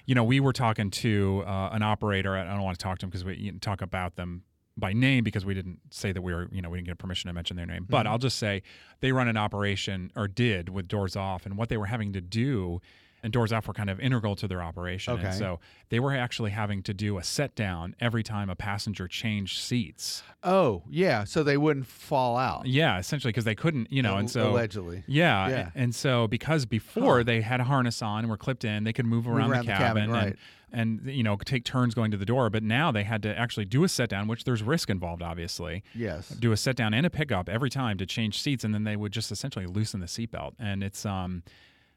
[0.04, 2.36] you know, we were talking to uh, an operator.
[2.36, 4.42] I don't want to talk to him because we talk about them
[4.76, 7.28] by name because we didn't say that we were, you know, we didn't get permission
[7.28, 7.84] to mention their name.
[7.84, 7.90] Mm-hmm.
[7.90, 8.62] But I'll just say
[9.00, 12.20] they run an operation or did with doors off, and what they were having to
[12.20, 12.80] do.
[13.24, 15.14] And doors off were kind of integral to their operation.
[15.14, 15.28] Okay.
[15.28, 15.58] And so
[15.88, 20.22] they were actually having to do a set down every time a passenger changed seats.
[20.42, 21.24] Oh, yeah.
[21.24, 22.66] So they wouldn't fall out.
[22.66, 25.02] Yeah, essentially because they couldn't, you know, and so allegedly.
[25.06, 25.70] yeah, Yeah.
[25.74, 27.22] and so because before Huh.
[27.24, 29.72] they had a harness on and were clipped in, they could move around, around the
[29.72, 30.36] the cabin, cabin, right.
[30.70, 32.50] and, and you know take turns going to the door.
[32.50, 35.82] But now they had to actually do a set down, which there's risk involved, obviously.
[35.94, 36.28] Yes.
[36.28, 38.96] Do a set down and a pickup every time to change seats, and then they
[38.96, 41.42] would just essentially loosen the seatbelt, and it's um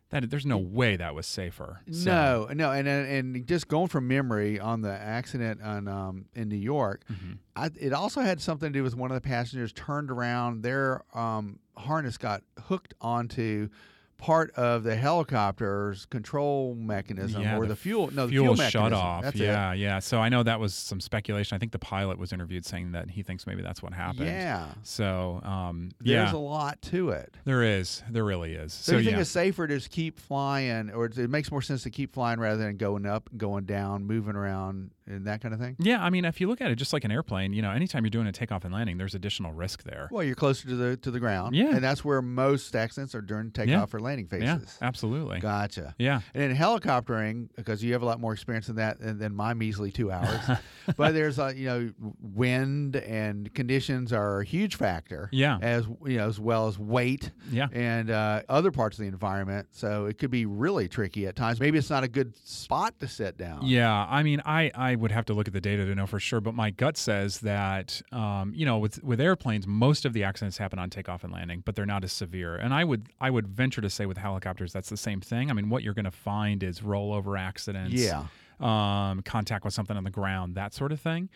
[0.09, 1.81] that there's no way that was safer.
[1.91, 6.25] So- No, no, and and and just going from memory on the accident on um,
[6.33, 7.33] in New York, Mm-hmm.
[7.55, 10.61] I, it also had something to do with one of the passengers turned around.
[10.63, 13.69] Their um, harness got hooked onto
[14.17, 18.09] part of the helicopter's control mechanism Yeah, or the the fuel.
[18.13, 19.23] No, the fuel, fuel shut off.
[19.23, 19.43] That's it.
[19.43, 19.99] yeah, yeah.
[19.99, 21.55] So I know that was some speculation.
[21.55, 24.25] I think the pilot was interviewed saying that he thinks maybe that's what happened.
[24.27, 24.67] Yeah.
[24.83, 27.35] So um, There's yeah, a lot to it.
[27.45, 28.03] there is.
[28.09, 28.73] There really is.
[28.73, 29.21] So, So, you think yeah.
[29.21, 32.57] it's safer to just keep flying, or it makes more sense to keep flying rather
[32.63, 35.75] than going up, going down, moving around, and that kind of thing?
[35.79, 38.03] Yeah, I mean, if you look at it just like an airplane, you know, anytime
[38.03, 40.09] you're doing a takeoff and landing, there's additional risk there.
[40.11, 41.55] Well, you're closer to the to the ground.
[41.55, 41.75] Yeah.
[41.75, 44.77] and that's where most accidents are during takeoff or landing Yeah, phases.
[44.81, 45.39] absolutely.
[45.39, 45.95] Gotcha.
[45.97, 46.21] Yeah.
[46.33, 49.53] And in helicoptering, because you have a lot more experience in that than, than my
[49.53, 50.41] measly two hours,
[50.97, 51.91] but there's uh, you know
[52.21, 55.29] wind and conditions are a huge factor.
[55.31, 55.57] Yeah.
[55.61, 57.31] As you know, as well as weight.
[57.51, 57.67] Yeah.
[57.71, 61.59] And uh, other parts of the environment, so it could be really tricky at times.
[61.59, 63.65] Maybe it's not a good spot to sit down.
[63.65, 66.19] Yeah, I mean, I, I would have to look at the data to know for
[66.19, 70.23] sure, but my gut says that, um, you know, with with airplanes, most of the
[70.23, 72.55] accidents happen on takeoff and landing, but they're not as severe.
[72.55, 75.49] And I would I would venture to say with helicopters, that's the same thing.
[75.49, 78.25] I mean, what you're going to find is rollover accidents, Yeah.
[78.59, 81.29] um, contact with something on the ground, that sort of thing.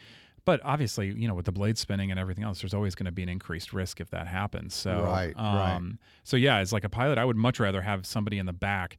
[0.43, 3.11] But obviously, you know, with the blade spinning and everything else, there's always going to
[3.11, 4.73] be an increased risk if that happens.
[4.73, 5.75] So, Right, right.
[5.75, 8.53] um, so yeah, as like a pilot, I would much rather have somebody in the
[8.53, 8.97] back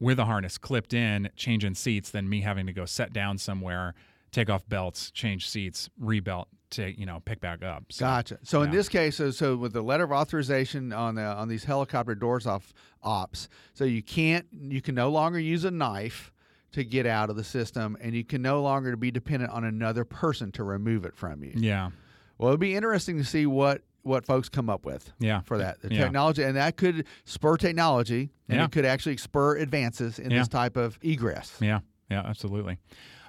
[0.00, 3.94] with a harness clipped in, changing seats, than me having to go set down somewhere,
[4.32, 7.84] take off belts, change seats, rebelt, to you know pick back up.
[7.90, 8.38] So, Gotcha.
[8.42, 11.64] So in this case, so, so with the letter of authorization on the on these
[11.64, 16.32] helicopter doors off ops, so you can't you can no longer use a knife
[16.72, 20.04] to get out of the system, and you can no longer be dependent on another
[20.04, 21.52] person to remove it from you.
[21.54, 21.90] Yeah,
[22.38, 25.12] Well, it'd be interesting to see what what folks come up with.
[25.20, 25.42] Yeah.
[25.42, 26.02] For that, the Yeah.
[26.02, 28.64] technology, and that could spur technology, and Yeah.
[28.64, 30.38] it could actually spur advances in Yeah.
[30.40, 31.56] this type of egress.
[31.60, 31.80] yeah,
[32.10, 32.78] yeah, absolutely.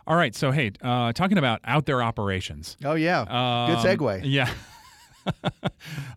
[0.06, 2.78] All right, so hey, uh, talking about out there operations.
[2.84, 4.22] Oh yeah, Um, good segue.
[4.26, 4.50] Yeah.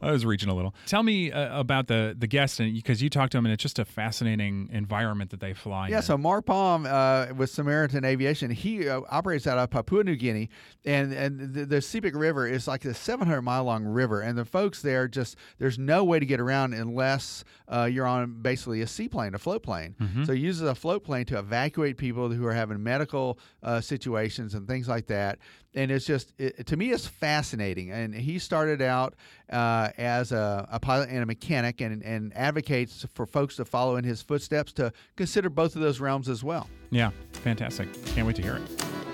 [0.01, 0.75] I was reaching a little.
[0.87, 3.63] Tell me uh, about the the guest, and because you talked to him, and it's
[3.63, 5.87] just a fascinating environment that they fly.
[5.87, 5.93] In.
[5.93, 6.03] Yeah, in.
[6.03, 10.49] so Mark Palm uh, with Samaritan Aviation, he uh, operates out of Papua New Guinea,
[10.85, 14.45] and and the, the Sepik River is like a 700 mile long river, and the
[14.45, 18.87] folks there just there's no way to get around unless uh, you're on basically a
[18.87, 19.95] seaplane, a float plane.
[20.25, 24.55] So he uses a float plane to evacuate people who are having medical uh, situations
[24.55, 25.39] and things like that.
[25.77, 27.91] And it's just it, to me, it's fascinating.
[27.93, 29.15] And he started out
[29.53, 33.97] uh, as a, a pilot and a mechanic, and and advocates for folks to follow
[33.97, 36.69] in his footsteps to consider both of those realms as well.
[36.91, 37.89] yeah, fantastic.
[38.07, 39.06] Can't wait to hear it.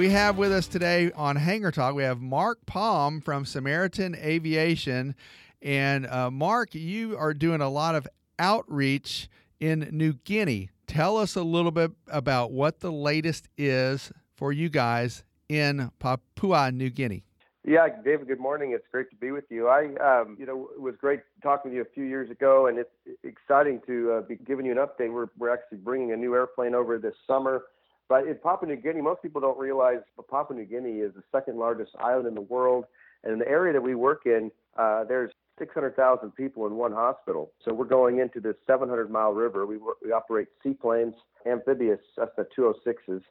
[0.00, 5.14] We have with us today on Hangar Talk, we have Mark Palm from Samaritan Aviation.
[5.60, 8.08] And uh, Mark, you are doing a lot of
[8.38, 9.28] outreach
[9.60, 10.70] in New Guinea.
[10.86, 16.72] Tell us a little bit about what the latest is for you guys in Papua
[16.72, 17.22] New Guinea.
[17.66, 18.26] Yeah, David.
[18.26, 18.72] Good morning.
[18.72, 19.68] It's great to be with you.
[19.68, 22.78] I, um, you know, it was great talking to you a few years ago, and
[22.78, 22.88] it's
[23.22, 25.12] exciting to uh, be giving you an update.
[25.12, 27.64] We're we're actually bringing a new airplane over this summer.
[28.10, 31.58] But in Papua New Guinea, most people don't realize Papua New Guinea is the second
[31.58, 32.86] largest island in the world,
[33.22, 37.52] and in the area that we work in, uh, there's 600,000 people in one hospital.
[37.64, 39.64] So we're going into this 700 mile river.
[39.64, 41.14] We, we operate seaplanes,
[41.46, 43.22] amphibious Cessna 206s.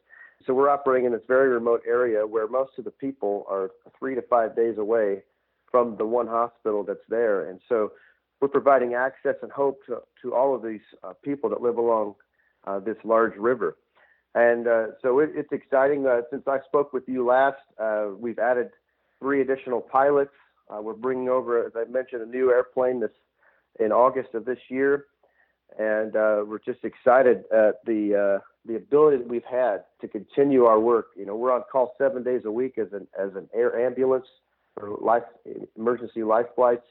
[0.46, 4.14] So we're operating in this very remote area where most of the people are three
[4.14, 5.22] to five days away
[5.70, 7.50] from the one hospital that's there.
[7.50, 7.92] And so
[8.40, 12.14] we're providing access and hope to, to all of these uh, people that live along
[12.66, 13.76] uh, this large river.
[14.34, 16.06] And uh, so it, it's exciting.
[16.06, 18.70] Uh, since I spoke with you last, uh, we've added
[19.18, 20.30] three additional pilots.
[20.68, 23.10] Uh, we're bringing over, as I mentioned, a new airplane this
[23.80, 25.06] in August of this year,
[25.78, 30.64] and uh, we're just excited at the uh, the ability that we've had to continue
[30.64, 31.08] our work.
[31.16, 34.26] You know, we're on call seven days a week as an as an air ambulance
[34.78, 35.24] for life
[35.76, 36.84] emergency life flights.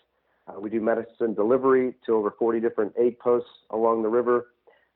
[0.59, 4.47] We do medicine delivery to over 40 different aid posts along the river,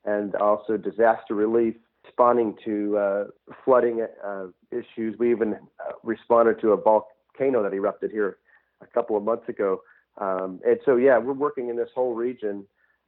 [0.04, 3.24] and also disaster relief, responding to uh,
[3.64, 5.18] flooding uh, issues.
[5.18, 8.38] We even uh, responded to a volcano that erupted here
[8.80, 9.82] a couple of months ago.
[10.18, 12.64] Um, and so, yeah, we're working in this whole region,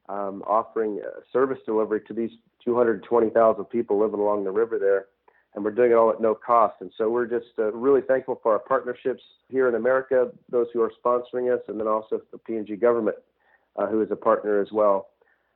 [0.09, 2.31] um, offering service delivery to these
[2.65, 5.05] 220,000 people living along the river there,
[5.55, 6.75] and we're doing it all at no cost.
[6.81, 10.81] And so, we're just uh, really thankful for our partnerships here in America, those who
[10.81, 13.17] are sponsoring us, and then also the PNG government,
[13.77, 15.07] uh, who is a partner as well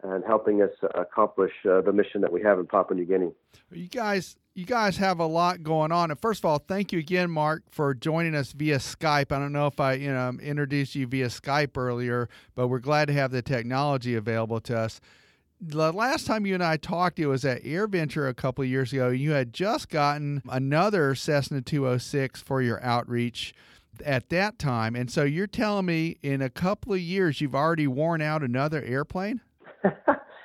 [0.04, 3.32] and helping us accomplish uh, the mission that we have in Papua New Guinea.
[3.72, 6.12] You guys, you guys have a lot going on.
[6.12, 9.32] And first of all, thank you again, Mark, for joining us via Skype.
[9.32, 13.08] I don't know if I, you know, introduced you via Skype earlier, but we're glad
[13.08, 15.00] to have the technology available to us.
[15.64, 18.92] The last time you and I talked, it was at AirVenture a couple of years
[18.92, 19.10] ago.
[19.10, 23.54] You had just gotten another Cessna 206 for your outreach
[24.04, 24.96] at that time.
[24.96, 28.82] And so you're telling me in a couple of years, you've already worn out another
[28.82, 29.42] airplane?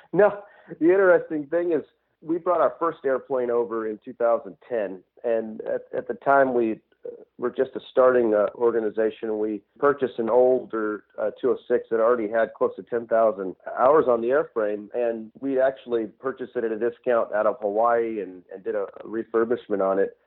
[0.13, 0.39] no,
[0.79, 1.83] the interesting thing is
[2.21, 7.11] we brought our first airplane over in 2010, and at, at the time we uh,
[7.37, 9.39] were just a starting uh, organization.
[9.39, 14.29] We purchased an older uh, 206 that already had close to 10,000 hours on the
[14.29, 18.75] airframe, and we actually purchased it at a discount out of Hawaii and, and did
[18.75, 20.17] a, refurbishment on it.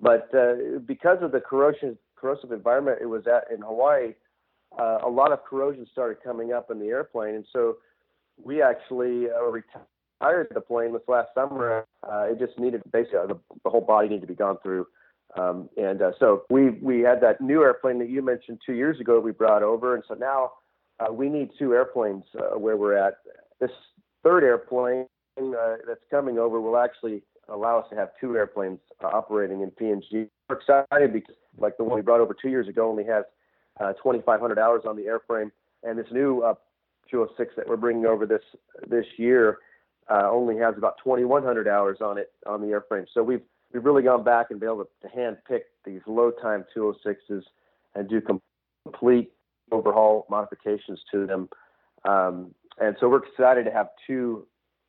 [0.00, 4.14] But uh, because of the corrosion, corrosive environment it was at in Hawaii,
[4.78, 7.76] uh, a lot of corrosion started coming up in the airplane, and so
[8.42, 11.84] we actually uh, retired the plane this last summer.
[12.02, 14.86] Uh, it just needed basically the, the, whole body needed to be gone through.
[15.36, 18.98] Um, and uh, so we we had that new airplane that you mentioned two years
[18.98, 19.20] ago.
[19.20, 20.52] We brought over, and so now
[21.00, 23.14] uh, we need two airplanes uh, where we're at.
[23.60, 23.70] This
[24.22, 25.06] third airplane
[25.38, 30.28] uh, that's coming over will actually allow us to have two airplanes operating in PNG.
[30.48, 33.24] We're excited because, like the one we brought over two years ago, only has
[33.78, 35.50] 2,500 hours on the airframe,
[35.82, 36.42] and this new
[37.10, 38.42] 206 that we're bringing over this
[38.88, 39.58] this year
[40.10, 43.06] uh, only has about 2,100 hours on it on the airframe.
[43.12, 43.42] So we've
[43.72, 47.42] we've really gone back and been able to, hand pick these low time 206s
[47.94, 48.20] and do
[48.84, 49.30] complete
[49.70, 51.48] overhaul modifications to them.
[52.04, 54.46] Um, and so we're excited to have two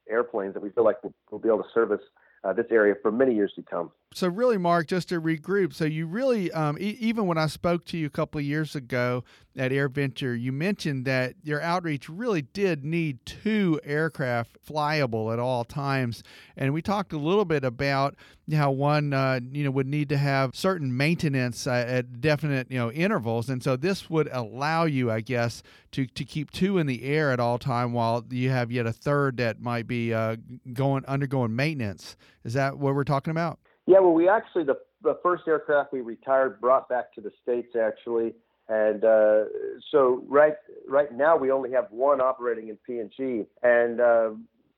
[0.10, 2.02] airplanes that we feel like we'll, we'll be able to service
[2.44, 3.92] uh, this area for many years to come.
[4.12, 5.72] So really, Mark, just to regroup.
[5.74, 8.76] So you really, um, e- even when I spoke to you a couple of years
[8.76, 9.24] ago
[9.56, 15.64] at AirVenture, you mentioned that your outreach really did need two aircraft flyable at all
[15.64, 16.24] times,
[16.58, 18.16] and we talked a little bit about
[18.52, 22.80] how one, uh, you know, would need to have certain maintenance uh, at definite, you
[22.80, 26.88] know, intervals, and so this would allow you, I guess, to to keep two in
[26.88, 30.38] the air at all time while you have yet a third that might be uh,
[30.74, 32.18] going undergoing maintenance.
[32.44, 33.60] Is that what we're talking about?
[33.90, 37.76] Yeah, well, we actually the the first aircraft we retired brought back to the states
[37.76, 38.36] actually,
[38.68, 39.46] and uh,
[39.90, 40.54] so right
[40.88, 44.30] right now we only have one operating in PNG, and uh,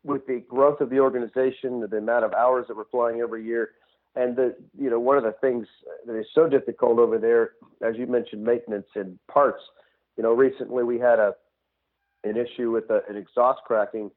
[0.06, 3.72] with the growth of the organization, the amount of hours that we're flying every year,
[4.16, 5.68] and the you know one of the things
[6.08, 9.62] that is so difficult over there, as you mentioned, maintenance and parts.
[10.16, 11.34] You know, recently we had a
[12.24, 14.10] an issue with a, an exhaust cracking,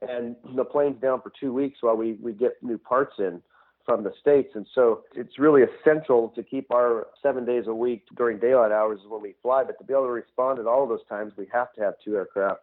[0.00, 3.42] and the plane's down for two weeks while we we get new parts in
[3.88, 4.50] from the States.
[4.54, 9.00] And so it's really essential to keep our seven days a week during daylight hours
[9.08, 9.64] when we fly.
[9.64, 11.94] But to be able to respond at all of those times, we have to have
[12.04, 12.60] two aircraft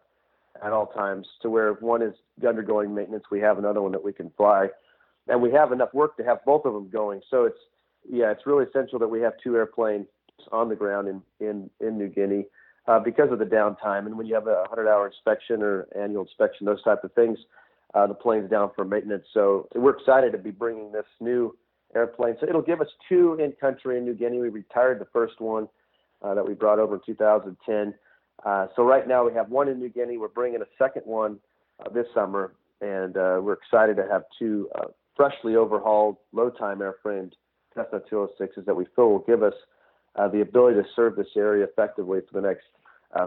[0.64, 2.14] at all times to where if one is
[2.46, 4.68] undergoing maintenance, we have another one that we can fly.
[5.26, 7.22] And we have enough work to have both of them going.
[7.28, 7.58] So it's,
[8.08, 10.06] yeah, it's really essential that we have two airplanes
[10.52, 12.46] on the ground in, in, in New Guinea.
[12.88, 14.06] uh, because of the downtime.
[14.06, 17.38] And when you have a 100-hour inspection or annual inspection, those type of things,
[17.94, 19.24] uh, the plane's down for maintenance.
[19.32, 21.56] So we're excited to be bringing this new
[21.94, 22.36] airplane.
[22.40, 24.40] So it'll give us two in country in New Guinea.
[24.40, 25.68] We retired the first one
[26.22, 27.94] uh, that we brought over in 2010.
[28.44, 30.18] Uh, so right now we have one in New Guinea.
[30.18, 31.38] We're bringing a second one
[31.84, 37.32] uh, this summer, and uh, we're excited to have two uh, freshly overhauled, low-time airframed
[37.74, 39.54] Cessna 206s that we feel will give us
[40.16, 42.64] uh, the ability to serve this area effectively for the next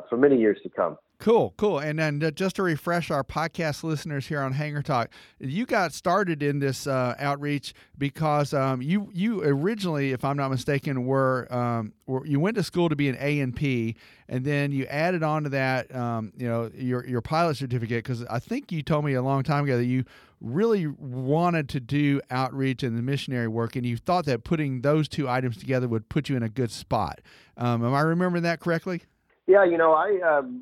[0.10, 0.98] for many years to come.
[1.20, 1.80] Cool, cool.
[1.80, 5.92] And then uh, just to refresh our podcast listeners here on Hangar Talk, you got
[5.92, 11.54] started in this uh, outreach because um, you you originally, if I'm not mistaken, were,
[11.54, 13.98] um, were, you went to school to be an A and P,
[14.30, 18.02] and then you added on to that, um, you know, your your pilot certificate.
[18.02, 20.06] Because I think you told me a long time ago that you
[20.40, 25.10] really wanted to do outreach and the missionary work, and you thought that putting those
[25.10, 27.20] two items together would put you in a good spot.
[27.58, 29.02] Um, am I remembering that correctly?
[29.50, 30.62] Yeah, you know, I um,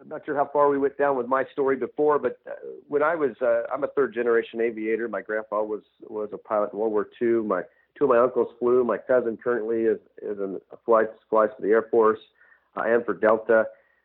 [0.00, 2.52] I'm not sure how far we went down with my story before, but uh,
[2.86, 5.08] when I was, uh, I'm a third generation aviator.
[5.08, 7.44] My grandpa was was a pilot in World War II.
[7.48, 7.62] My
[7.98, 8.84] two of my uncles flew.
[8.84, 12.20] My cousin currently is is in flies flies for the Air Force
[12.76, 13.64] uh, and for Delta,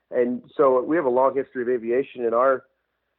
[0.09, 2.63] and so we have a long history of aviation in our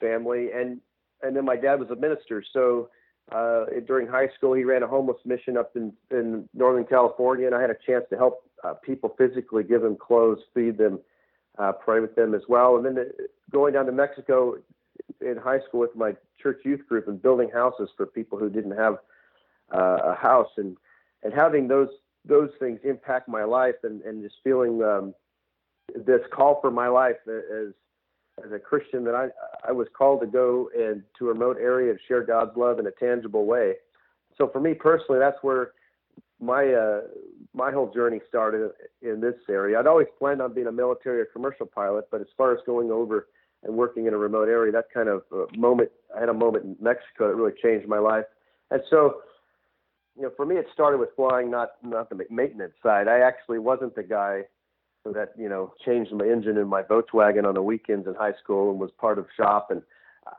[0.01, 0.49] family.
[0.53, 0.81] And
[1.23, 2.88] and then my dad was a minister, so
[3.33, 7.55] uh, during high school he ran a homeless mission up in in Northern California, and
[7.55, 11.01] I had a chance to help uh, people physically, give them clothes, feed them
[11.59, 12.77] uh, pray with them as well.
[12.77, 14.57] And then the, going down to Mexico
[15.21, 18.77] in high school with my church youth group and building houses for people who didn't
[18.77, 18.95] have
[19.75, 20.77] uh, a house and
[21.23, 21.89] and having those
[22.25, 25.15] those things impact my life and and just feeling um,
[25.95, 27.73] this call for my life as
[28.44, 29.29] as a Christian that I
[29.66, 32.87] I was called to go and to a remote area and share God's love in
[32.87, 33.75] a tangible way.
[34.37, 35.72] So for me personally, that's where
[36.40, 37.01] my uh,
[37.55, 38.70] my whole journey started
[39.01, 39.79] in this area.
[39.79, 42.90] I'd always planned on being a military or commercial pilot, but as far as going
[42.90, 43.29] over
[43.62, 46.64] and working in a remote area, that kind of uh, moment, I had a moment
[46.64, 48.27] in Mexico that really changed my life.
[48.70, 49.22] And so,
[50.14, 53.09] you know, for me, it started with flying, not not the maintenance side.
[53.09, 54.42] I actually wasn't the guy
[55.12, 58.71] that you know changed my engine in my Volkswagen on the weekends in high school
[58.71, 59.83] and was part of shop and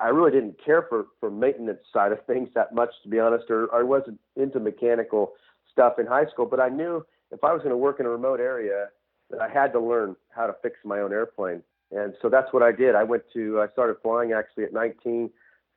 [0.01, 3.45] I really didn't care for for maintenance side of things that much to be honest
[3.49, 5.33] or I wasn't into mechanical
[5.71, 8.09] stuff in high school, but I knew if I was going to work in a
[8.09, 8.87] remote area,
[9.29, 11.61] that I had to learn how to fix my own airplane.
[11.91, 12.95] And so that's what I did.
[12.95, 15.29] I went to, I started flying actually at 19,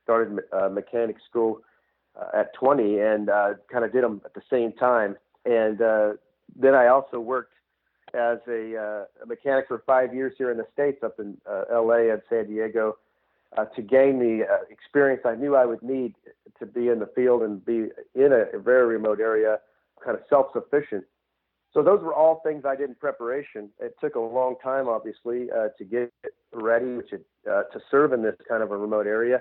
[0.03, 1.61] started uh, mechanic school
[2.21, 5.17] uh, at 20, and uh, kind of did them at the same time.
[5.45, 6.13] And uh,
[6.57, 7.55] then I also worked
[8.15, 11.65] as a, uh, a mechanic for five years here in the States, up in uh,
[11.71, 12.97] LA and San Diego,
[13.57, 16.15] uh, to gain the uh, experience I knew I would need
[16.59, 19.59] to be in the field and be in a, a very remote area
[20.05, 21.05] kind of self-sufficient.
[21.73, 23.71] So those were all things I did in preparation.
[23.79, 26.13] It took a long time, obviously, uh, to get
[26.53, 27.01] ready,
[27.49, 29.41] uh, to serve in this kind of a remote area,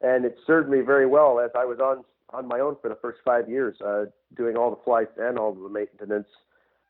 [0.00, 2.98] and it served me very well as I was on on my own for the
[3.00, 3.76] first five years,
[4.36, 6.28] doing all the flights and all the maintenance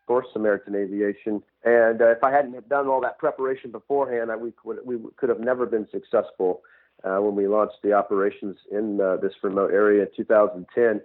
[0.08, 1.40] for Samaritan Aviation.
[1.62, 5.28] And uh, if I hadn't done all that preparation beforehand, I, we would we could
[5.28, 6.62] have never been successful
[7.04, 11.02] uh, when we launched the operations in uh, this remote area in 2010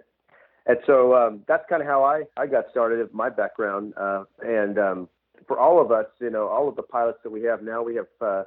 [0.66, 3.92] and so um, that's kind of how I, I got started my background.
[3.96, 5.08] Uh, and um,
[5.46, 7.96] for all of us, you know, all of the pilots that we have now, we
[7.96, 8.44] have uh,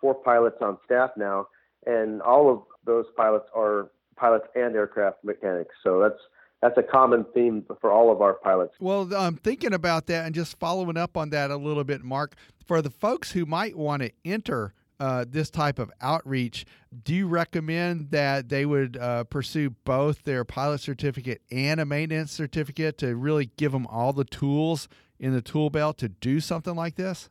[0.00, 1.48] four pilots on staff now,
[1.86, 5.74] and all of those pilots are pilots and aircraft mechanics.
[5.82, 6.20] So that's
[6.62, 8.74] that's a common theme for all of our pilots.
[8.80, 12.34] Well, I'm thinking about that and just following up on that a little bit, Mark.
[12.66, 16.66] For the folks who might want to enter uh, this type of outreach,
[17.04, 22.32] do you recommend that they would uh, pursue both their pilot certificate and a maintenance
[22.32, 24.88] certificate to really give them all the tools
[25.20, 27.30] in the tool belt to do something like this?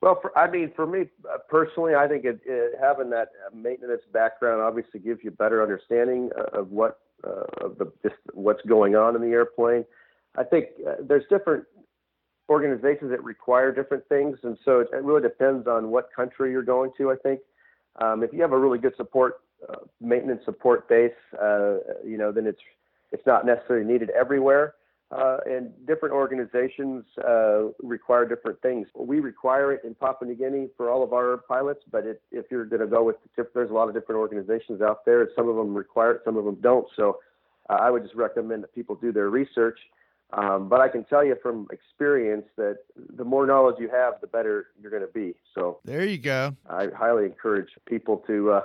[0.00, 3.54] Well, for, I mean, for me uh, personally, I think it, it, having that uh,
[3.54, 8.96] maintenance background obviously gives you better understanding of what uh, of the just what's going
[8.96, 9.84] on in the airplane.
[10.36, 11.64] I think uh, there's different
[12.48, 16.62] organizations that require different things, and so it, it really depends on what country you're
[16.62, 17.10] going to.
[17.10, 17.40] I think
[18.00, 22.32] um, if you have a really good support uh, maintenance support base, uh, you know,
[22.32, 22.60] then it's
[23.12, 24.74] it's not necessarily needed everywhere.
[25.10, 28.86] Uh, and different organizations uh, require different things.
[28.94, 32.46] We require it in Papua New Guinea for all of our pilots, but it, if
[32.48, 33.16] you're going to go with,
[33.52, 35.28] there's a lot of different organizations out there.
[35.34, 36.86] Some of them require it, some of them don't.
[36.94, 37.18] So
[37.68, 39.78] uh, I would just recommend that people do their research
[40.32, 42.78] um, but I can tell you from experience that
[43.16, 45.34] the more knowledge you have, the better you're going to be.
[45.54, 46.56] So there you go.
[46.68, 48.62] I highly encourage people to uh,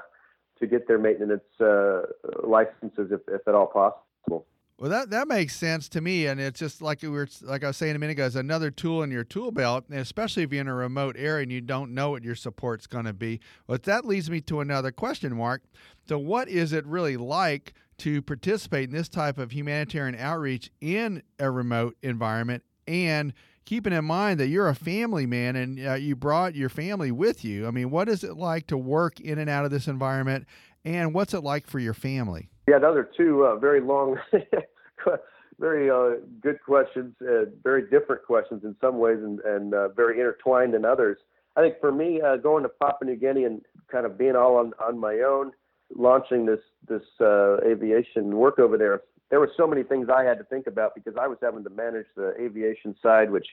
[0.59, 2.03] to get their maintenance uh,
[2.43, 4.45] licenses if, if at all possible.
[4.77, 7.67] Well, that that makes sense to me, and it's just like we were, like I
[7.67, 10.51] was saying a minute ago, it's another tool in your tool belt, and especially if
[10.51, 13.39] you're in a remote area and you don't know what your support's going to be.
[13.67, 15.63] But that leads me to another question, Mark.
[16.09, 21.23] So, what is it really like to participate in this type of humanitarian outreach in
[21.39, 23.31] a remote environment, and
[23.63, 27.45] keeping in mind that you're a family man and uh, you brought your family with
[27.45, 27.65] you?
[27.65, 30.47] I mean, what is it like to work in and out of this environment,
[30.83, 32.49] and what's it like for your family?
[32.67, 34.17] Yeah, those are two uh, very long,
[35.59, 40.19] very uh, good questions, uh, very different questions in some ways, and, and uh, very
[40.19, 41.17] intertwined in others.
[41.55, 43.61] I think for me, uh, going to Papua New Guinea and
[43.91, 45.51] kind of being all on, on my own,
[45.95, 50.37] launching this this uh, aviation work over there, there were so many things I had
[50.39, 53.47] to think about because I was having to manage the aviation side, which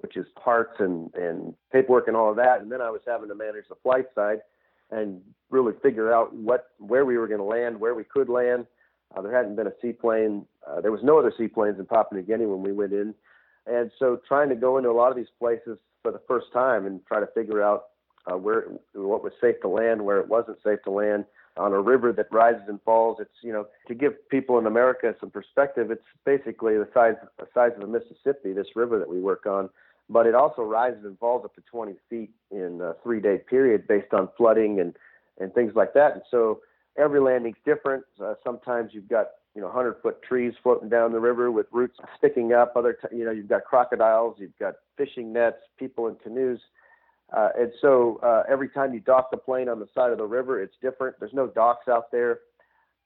[0.00, 3.28] which is parts and and paperwork and all of that, and then I was having
[3.28, 4.40] to manage the flight side
[4.90, 5.20] and
[5.50, 8.66] really figure out what where we were going to land, where we could land.
[9.16, 10.44] Uh, there hadn't been a seaplane.
[10.66, 13.14] Uh, there was no other seaplanes in Papua New Guinea when we went in,
[13.66, 16.86] and so trying to go into a lot of these places for the first time
[16.86, 17.84] and try to figure out
[18.30, 21.24] uh, where what was safe to land, where it wasn't safe to land
[21.56, 23.18] on a river that rises and falls.
[23.20, 25.90] It's you know to give people in America some perspective.
[25.90, 28.52] It's basically the size the size of the Mississippi.
[28.52, 29.70] This river that we work on
[30.10, 33.86] but it also rises and falls up to 20 feet in a three day period
[33.86, 34.96] based on flooding and,
[35.38, 36.14] and things like that.
[36.14, 36.60] And so
[36.96, 38.04] every landing's different.
[38.22, 41.98] Uh, sometimes you've got, you know, 100 foot trees floating down the river with roots
[42.16, 42.72] sticking up.
[42.76, 46.60] Other, t- you know, you've got crocodiles, you've got fishing nets, people in canoes.
[47.36, 50.24] Uh, and so uh, every time you dock the plane on the side of the
[50.24, 51.14] river, it's different.
[51.20, 52.40] There's no docks out there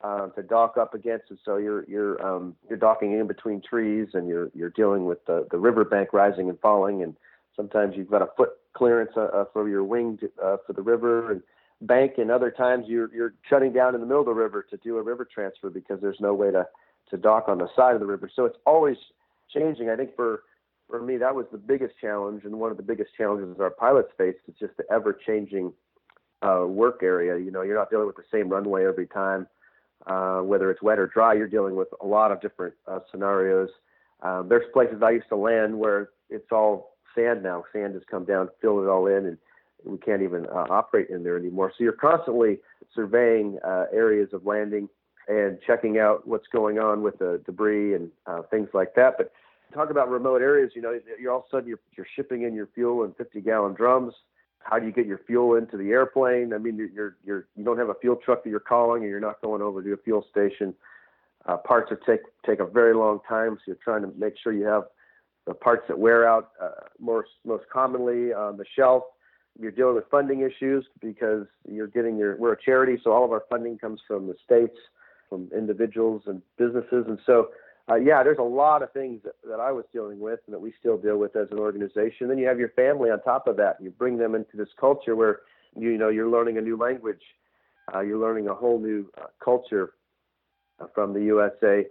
[0.02, 4.08] um, to dock up against, and so you're you're um, you're docking in between trees,
[4.14, 7.16] and you're you're dealing with the the riverbank rising and falling, and
[7.54, 10.82] sometimes you've got a foot clearance uh, uh, for your wing to, uh, for the
[10.82, 11.42] river and
[11.82, 14.76] bank, and other times you're you're shutting down in the middle of the river to
[14.78, 16.66] do a river transfer because there's no way to
[17.10, 18.30] to dock on the side of the river.
[18.34, 18.96] So it's always
[19.54, 19.88] changing.
[19.88, 20.42] I think for
[20.88, 24.10] for me that was the biggest challenge, and one of the biggest challenges our pilots
[24.18, 25.72] face is just the ever changing
[26.42, 27.38] uh, work area.
[27.38, 29.46] You know, you're not dealing with the same runway every time
[30.06, 33.68] uh, whether it's wet or dry, you're dealing with a lot of different uh, scenarios.
[34.22, 37.64] Um, there's places I used to land where it's all sand now.
[37.72, 39.38] Sand has come down, filled it all in, and
[39.84, 41.72] we can't even uh, operate in there anymore.
[41.76, 42.58] So you're constantly
[42.94, 44.88] surveying uh, areas of landing
[45.28, 49.14] and checking out what's going on with the debris and uh, things like that.
[49.16, 49.32] But
[49.72, 50.72] talk about remote areas.
[50.74, 53.40] You know, you're all of a sudden you're, you're shipping in your fuel in 50
[53.40, 54.14] gallon drums
[54.64, 56.52] how do you get your fuel into the airplane?
[56.52, 59.20] I mean, you're, you're, you're don't have a fuel truck that you're calling, and you're
[59.20, 60.74] not going over to a fuel station.
[61.46, 64.52] Uh, parts are take take a very long time, so you're trying to make sure
[64.52, 64.84] you have
[65.46, 66.68] the parts that wear out uh,
[67.00, 69.02] most most commonly on the shelf.
[69.60, 73.32] You're dealing with funding issues because you're getting your we're a charity, so all of
[73.32, 74.76] our funding comes from the states,
[75.28, 77.48] from individuals and businesses, and so
[77.92, 80.60] uh, yeah, there's a lot of things that, that I was dealing with and that
[80.60, 82.28] we still deal with as an organization.
[82.28, 83.76] Then you have your family on top of that.
[83.80, 85.40] You bring them into this culture where
[85.78, 87.22] you know you're learning a new language,
[87.92, 89.94] uh, you're learning a whole new uh, culture
[90.80, 91.84] uh, from the USA.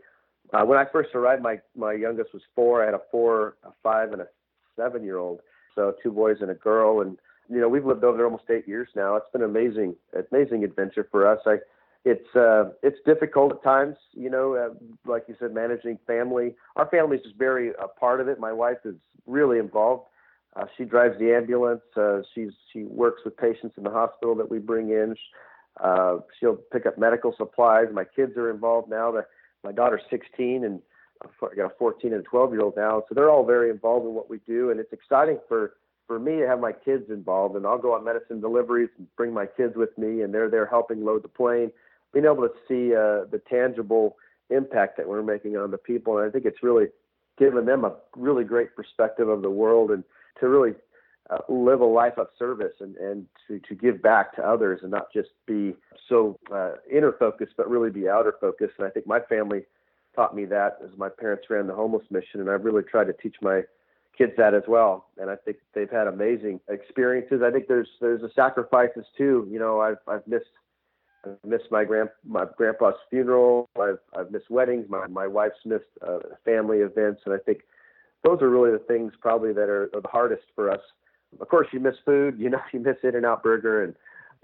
[0.53, 2.81] Uh, when I first arrived, my my youngest was four.
[2.81, 4.27] I had a four, a five, and a
[4.75, 5.41] seven year old.
[5.75, 7.17] So two boys and a girl, and
[7.49, 9.15] you know we've lived over there almost eight years now.
[9.17, 9.95] It's been an amazing,
[10.31, 11.39] amazing adventure for us.
[11.45, 11.57] I
[12.03, 14.55] it's uh, it's difficult at times, you know.
[14.55, 16.55] Uh, like you said, managing family.
[16.75, 18.39] Our family is just very a part of it.
[18.39, 18.95] My wife is
[19.27, 20.07] really involved.
[20.55, 21.81] Uh, she drives the ambulance.
[21.95, 25.15] Uh, she's she works with patients in the hospital that we bring in.
[25.79, 27.85] Uh, she'll pick up medical supplies.
[27.93, 29.13] My kids are involved now.
[29.63, 30.81] My daughter's 16 and
[31.23, 34.13] I got a 14 and 12 year old now, so they're all very involved in
[34.13, 35.73] what we do, and it's exciting for
[36.07, 37.55] for me to have my kids involved.
[37.55, 40.65] And I'll go on medicine deliveries and bring my kids with me, and they're there
[40.65, 41.71] helping load the plane
[42.13, 44.17] being able to see uh, the tangible
[44.49, 46.17] impact that we're making on the people.
[46.17, 46.87] And I think it's really
[47.37, 50.03] given them a really great perspective of the world and
[50.39, 50.73] to really
[51.29, 54.91] uh, live a life of service and, and to, to give back to others and
[54.91, 55.73] not just be
[56.09, 58.73] so uh, inner focused, but really be outer focused.
[58.77, 59.63] And I think my family
[60.15, 62.41] taught me that as my parents ran the homeless mission.
[62.41, 63.61] And I've really tried to teach my
[64.17, 65.07] kids that as well.
[65.17, 67.41] And I think they've had amazing experiences.
[67.43, 69.47] I think there's, there's the sacrifices too.
[69.49, 70.51] You know, I've, I've missed
[71.25, 73.69] I've missed my grand my grandpa's funeral.
[73.79, 74.85] I've I've missed weddings.
[74.89, 77.59] My my wife's missed uh, family events, and I think
[78.23, 80.81] those are really the things probably that are, are the hardest for us.
[81.39, 82.35] Of course, you miss food.
[82.39, 83.95] You know, you miss In-N-Out Burger and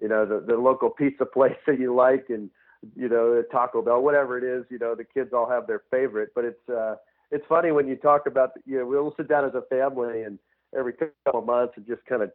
[0.01, 2.49] you know the the local pizza place that you like, and
[2.95, 4.65] you know Taco Bell, whatever it is.
[4.69, 6.95] You know, the kids all have their favorite, but it's uh,
[7.31, 10.39] it's funny when you talk about you know we'll sit down as a family and
[10.77, 12.31] every couple of months and just kind of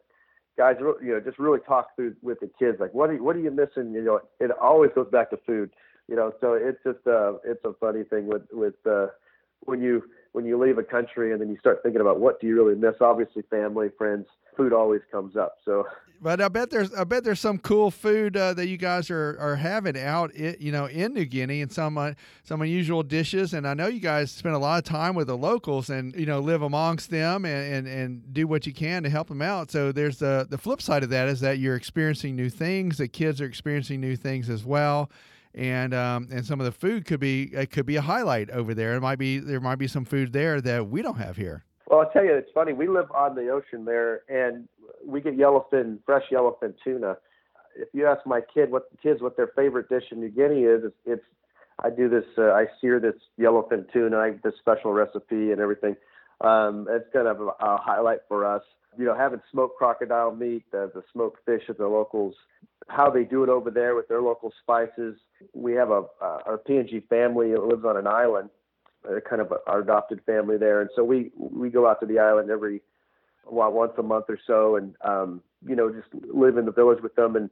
[0.56, 3.36] guys, you know, just really talk through with the kids, like what are you, what
[3.36, 3.92] are you missing?
[3.92, 5.70] You know, it always goes back to food.
[6.08, 9.06] You know, so it's just uh, it's a funny thing with with uh,
[9.60, 12.46] when you when you leave a country and then you start thinking about what do
[12.46, 12.94] you really miss.
[13.00, 14.26] Obviously, family, friends,
[14.56, 15.58] food always comes up.
[15.64, 15.86] So,
[16.22, 19.36] but I bet there's I bet there's some cool food uh, that you guys are,
[19.38, 22.12] are having out, it you know, in New Guinea and some uh,
[22.44, 23.52] some unusual dishes.
[23.52, 26.26] And I know you guys spend a lot of time with the locals and you
[26.26, 29.70] know live amongst them and, and, and do what you can to help them out.
[29.70, 32.98] So there's the the flip side of that is that you're experiencing new things.
[32.98, 35.10] The kids are experiencing new things as well
[35.54, 38.74] and um, and some of the food could be it could be a highlight over
[38.74, 38.94] there.
[38.94, 41.64] It might be there might be some food there that we don't have here.
[41.88, 42.72] Well, I'll tell you, it's funny.
[42.72, 44.66] We live on the ocean there, and
[45.04, 47.18] we get yellowfin, fresh yellowfin tuna.
[47.76, 50.84] If you ask my kid what kids what their favorite dish in New Guinea is,
[50.84, 51.24] it's, it's
[51.80, 52.24] I do this.
[52.38, 54.18] Uh, I sear this yellowfin tuna.
[54.18, 55.96] I have this special recipe and everything.
[56.40, 58.62] Um, it's kind of a, a highlight for us.
[58.98, 62.34] You know, having smoked crocodile meat, the, the smoked fish at the locals,
[62.88, 65.16] how they do it over there with their local spices.
[65.54, 68.50] We have a uh, our PNG family that lives on an island,
[69.08, 72.18] uh, kind of our adopted family there, and so we we go out to the
[72.18, 72.82] island every
[73.50, 77.02] well once a month or so, and um, you know just live in the village
[77.02, 77.50] with them, and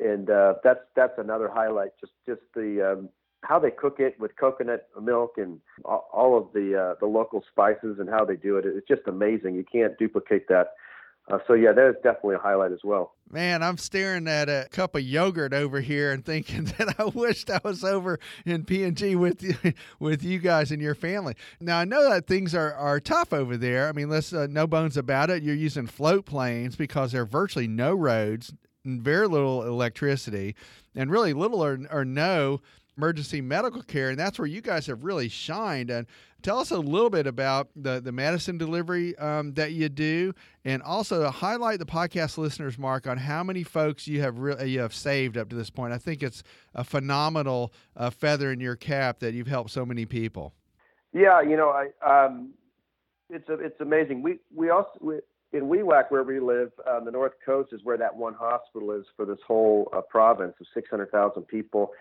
[0.00, 1.90] and uh, that's that's another highlight.
[2.00, 3.08] Just just the um,
[3.42, 7.98] how they cook it with coconut milk and all of the uh, the local spices
[7.98, 8.64] and how they do it.
[8.66, 9.54] It's just amazing.
[9.54, 10.74] You can't duplicate that
[11.30, 13.14] uh, so yeah, that is definitely a highlight as well.
[13.30, 17.50] Man, I'm staring at a cup of yogurt over here and thinking that I wished
[17.50, 19.54] I was over in PNG with you,
[19.98, 21.34] with you guys and your family.
[21.60, 23.88] Now I know that things are, are tough over there.
[23.88, 25.42] I mean, let's uh, no bones about it.
[25.42, 28.52] You're using float planes because there are virtually no roads,
[28.84, 30.54] and very little electricity,
[30.94, 32.60] and really little or, or no
[32.98, 35.88] emergency medical care, and that's where you guys have really shined.
[35.88, 36.06] And
[36.42, 40.34] tell us a little bit about the the medicine delivery um, that you do,
[40.64, 44.80] and also highlight the podcast listeners, Mark, on how many folks you have re- you
[44.80, 45.92] have saved up to this point.
[45.92, 46.42] I think it's
[46.74, 50.52] a phenomenal uh, feather in your cap that you've helped so many people.
[51.12, 52.50] Yeah, you know, I um,
[53.30, 54.22] it's a, it's amazing.
[54.22, 55.20] We we also we,
[55.52, 59.06] in Wewak, where we live on the north coast, is where that one hospital is
[59.16, 61.92] for this whole uh, province of 600,000 people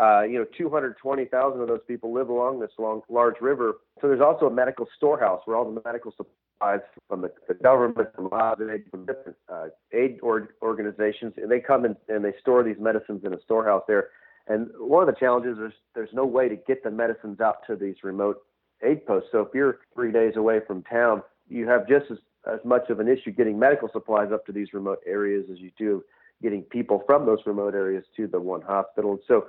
[0.00, 3.74] uh, you know, 220,000 of those people live along this long, large river.
[4.00, 8.08] So there's also a medical storehouse where all the medical supplies from the, the government,
[8.14, 12.64] from aid, from different uh, aid or, organizations, and they come in and they store
[12.64, 14.08] these medicines in a storehouse there.
[14.48, 17.76] And one of the challenges is there's no way to get the medicines out to
[17.76, 18.38] these remote
[18.82, 19.28] aid posts.
[19.30, 22.18] So if you're three days away from town, you have just as,
[22.52, 25.70] as much of an issue getting medical supplies up to these remote areas as you
[25.78, 26.04] do
[26.42, 29.18] getting people from those remote areas to the one hospital.
[29.26, 29.46] So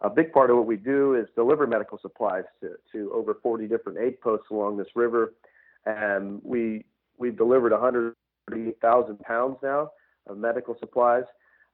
[0.00, 3.66] a big part of what we do is deliver medical supplies to, to over 40
[3.66, 5.34] different aid posts along this river.
[5.86, 6.84] And we,
[7.18, 9.90] we've delivered 130,000 pounds now
[10.28, 11.24] of medical supplies.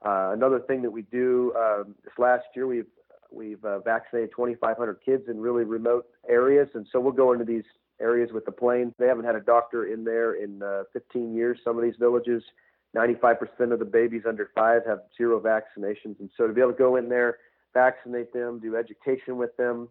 [0.05, 2.87] Uh, another thing that we do um, this last year, we've,
[3.31, 6.69] we've uh, vaccinated 2,500 kids in really remote areas.
[6.75, 7.65] And so we'll go into these
[8.01, 8.95] areas with the plane.
[8.99, 12.43] They haven't had a doctor in there in uh, 15 years, some of these villages.
[12.97, 16.21] 95% of the babies under five have zero vaccinations.
[16.21, 17.39] And so to be able to go in there,
[17.75, 19.89] vaccinate them, do education with them.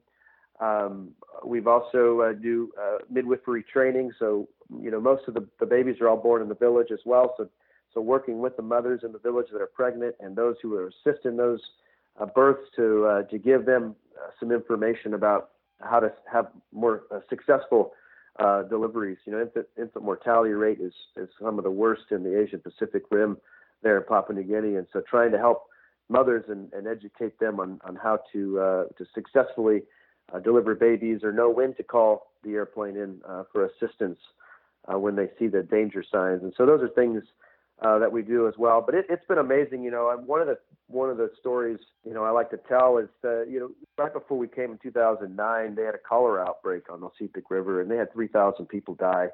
[0.60, 1.10] Um,
[1.46, 4.12] we've also uh, do uh, midwifery training.
[4.18, 4.48] So
[4.82, 7.36] you know most of the, the babies are all born in the village as well.
[7.38, 7.50] So
[7.94, 10.88] so working with the mothers in the village that are pregnant and those who are
[10.90, 11.60] assisting those
[12.20, 17.04] uh, births to uh, to give them uh, some information about how to have more
[17.12, 17.94] uh, successful
[18.70, 19.18] deliveries.
[19.26, 22.60] You know, infant, infant mortality rate is is some of the worst in the Asian
[22.60, 23.38] Pacific Rim
[23.82, 25.66] there in Papua New Guinea, and so trying to help
[26.14, 29.82] mothers and, and educate them on, on how to uh, to successfully
[30.32, 34.20] uh, deliver babies or know when to call the airplane in uh, for assistance
[34.88, 36.43] uh, when they see the danger signs.
[36.43, 37.24] And so those are things
[37.82, 38.82] uh, that we do as well.
[38.86, 39.84] But it, has been amazing.
[39.84, 42.99] You know, one of the one of the stories you know I like to tell
[42.99, 46.91] is uh, you know right before we came in 2009, they had a cholera outbreak
[46.91, 49.30] on the Sepik River, and they had 3,000 people die.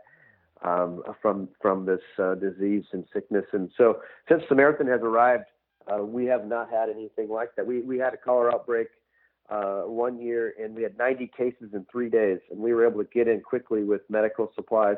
[0.61, 2.01] Um, from from this
[2.41, 5.45] disease and sickness, and so since Samaritan has arrived
[5.87, 7.65] uh, we have not had anything like that.
[7.65, 8.87] We we had a cholera outbreak
[9.49, 13.03] uh, one year, and we had 90 cases in three days, and we were able
[13.03, 14.97] to get in quickly with medical supplies,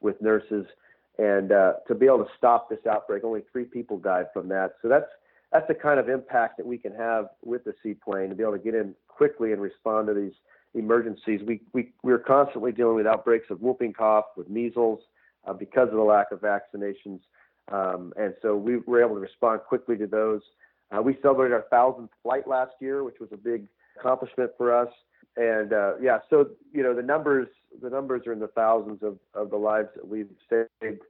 [0.00, 0.66] with nurses,
[1.18, 3.24] and uh, to be able to stop this outbreak.
[3.24, 4.74] Only three people died from that.
[4.82, 5.10] So that's
[5.52, 8.52] that's the kind of impact that we can have with the seaplane to be able
[8.52, 10.34] to get in quickly and respond to these
[10.74, 11.40] emergencies.
[11.44, 15.00] We we we're constantly dealing with outbreaks of whooping cough, with measles,
[15.46, 17.20] uh, because of the lack of vaccinations.
[17.70, 20.40] Um, and so we were able to respond quickly to those.
[20.90, 24.88] Uh, we celebrated our thousandth flight last year, which was a big accomplishment for us.
[25.36, 27.48] And uh, yeah, so you know the numbers
[27.82, 31.02] the numbers are in the thousands of, of the lives that we've saved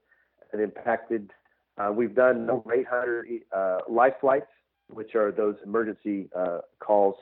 [0.53, 1.31] and impacted
[1.79, 4.51] Uh, we've done over 800 uh, life flights,
[4.89, 7.15] which are those emergency uh, calls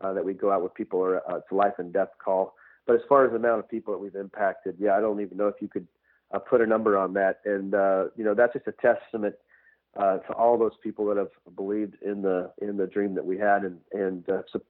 [0.00, 2.54] uh, that we go out with people, or it's a life and death call.
[2.86, 5.36] But as far as the amount of people that we've impacted, yeah, I don't even
[5.36, 5.86] know if you could
[6.32, 7.40] uh, put a number on that.
[7.44, 7.72] And
[8.16, 9.34] you know, that's just a testament
[9.96, 13.62] to all those people that have believed in the in the dream that we had
[13.62, 14.26] and and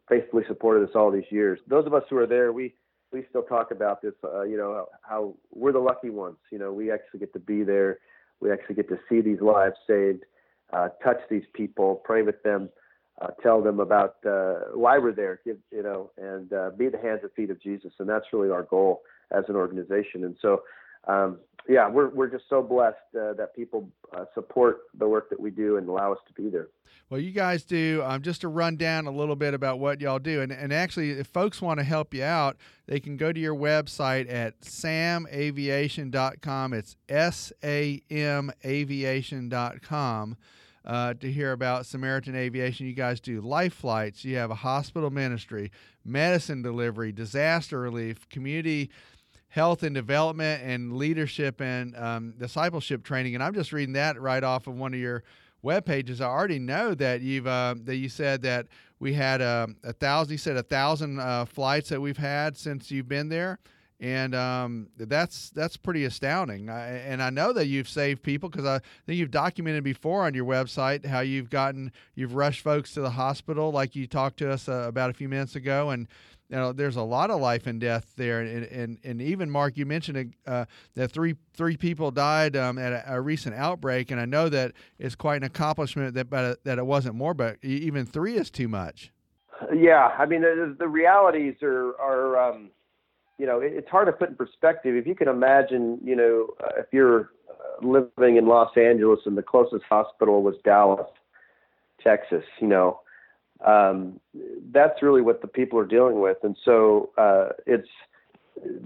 [0.09, 1.59] faithfully supported us all these years.
[1.67, 2.75] Those of us who are there, we
[3.13, 4.15] we still talk about this.
[4.23, 6.39] you know, how we're the lucky ones.
[6.51, 7.99] You know, we actually get to be there
[8.43, 10.25] we actually get to see these lives saved,
[10.73, 12.69] uh, touch these people, pray with them,
[13.21, 16.99] uh, tell them about uh, why we're there, give, you know, and uh, be the
[16.99, 17.93] hands and feet of Jesus.
[18.01, 20.25] And that's really our goal as an organization.
[20.25, 20.63] And so
[21.09, 21.39] um,
[21.69, 25.51] yeah, we're we're just so blessed uh, that people uh, support the work that we
[25.51, 26.67] do and allow us to be there.
[27.09, 28.03] Well, you guys do.
[28.05, 31.11] Um, just to run down a little bit about what y'all do, and and actually,
[31.11, 36.73] if folks want to help you out, they can go to your website at samaviation.com.
[36.73, 40.37] It's s a m aviation.com.
[40.85, 42.89] Uh, to hear about Samaritan Aviation.
[42.89, 45.71] You guys do life flights, you have a hospital ministry,
[46.05, 48.91] medicine delivery, disaster relief, community
[49.53, 53.35] health and development and leadership and um, discipleship training.
[53.35, 55.25] And I'm just reading that right off of one of your
[55.61, 56.23] web pages.
[56.23, 60.33] I already know that you've uh, that you said that we had uh, a thousand.
[60.33, 63.59] You said a thousand uh, flights that we've had since you've been there,
[64.03, 66.69] and um, that's that's pretty astounding.
[66.69, 70.35] I, and I know that you've saved people because I think you've documented before on
[70.35, 74.51] your website how you've gotten you've rushed folks to the hospital, like you talked to
[74.51, 76.09] us uh, about a few minutes ago, and
[76.49, 79.77] you know, there's a lot of life and death there, and and, and even Mark,
[79.77, 80.65] you mentioned uh,
[80.97, 84.73] that three three people died um, at a, a, recent outbreak, and I know that
[84.99, 88.67] it's quite an accomplishment that but that it wasn't more, but even three is too
[88.67, 89.13] much.
[89.73, 92.71] Yeah, I mean the, the realities are are um,
[93.43, 94.95] you know it's hard to put in perspective.
[94.95, 99.37] If you can imagine, you know, uh, if you're uh, living in Los Angeles and
[99.37, 101.09] the closest hospital was Dallas,
[102.03, 103.01] Texas, you know
[103.65, 104.21] um,
[104.73, 106.39] that's really what the people are dealing with.
[106.43, 107.89] And so uh, it's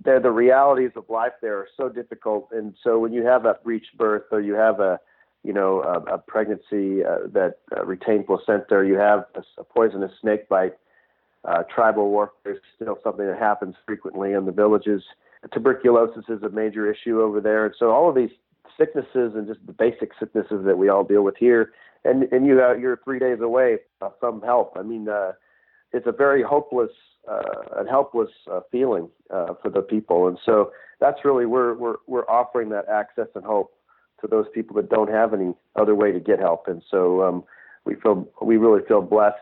[0.05, 2.49] the, the realities of life there are so difficult.
[2.53, 5.01] And so when you have a breech birth or you have a
[5.43, 9.65] you know a, a pregnancy uh, that uh, retained placenta, or you have a, a
[9.65, 10.77] poisonous snake bite.
[11.47, 15.03] Uh, tribal warfare is still something that happens frequently in the villages.
[15.53, 18.31] Tuberculosis is a major issue over there, and so all of these
[18.77, 21.73] sicknesses and just the basic sicknesses that we all deal with here
[22.07, 23.79] and and you uh, you're three days away
[24.21, 24.73] from help.
[24.77, 25.33] I mean, uh,
[25.93, 26.91] it's a very hopeless
[27.31, 30.71] uh, and helpless uh, feeling uh, for the people, and so
[31.01, 33.75] that's really we're we're we're offering that access and hope
[34.21, 37.45] to those people that don't have any other way to get help, and so um,
[37.85, 39.37] we feel we really feel blessed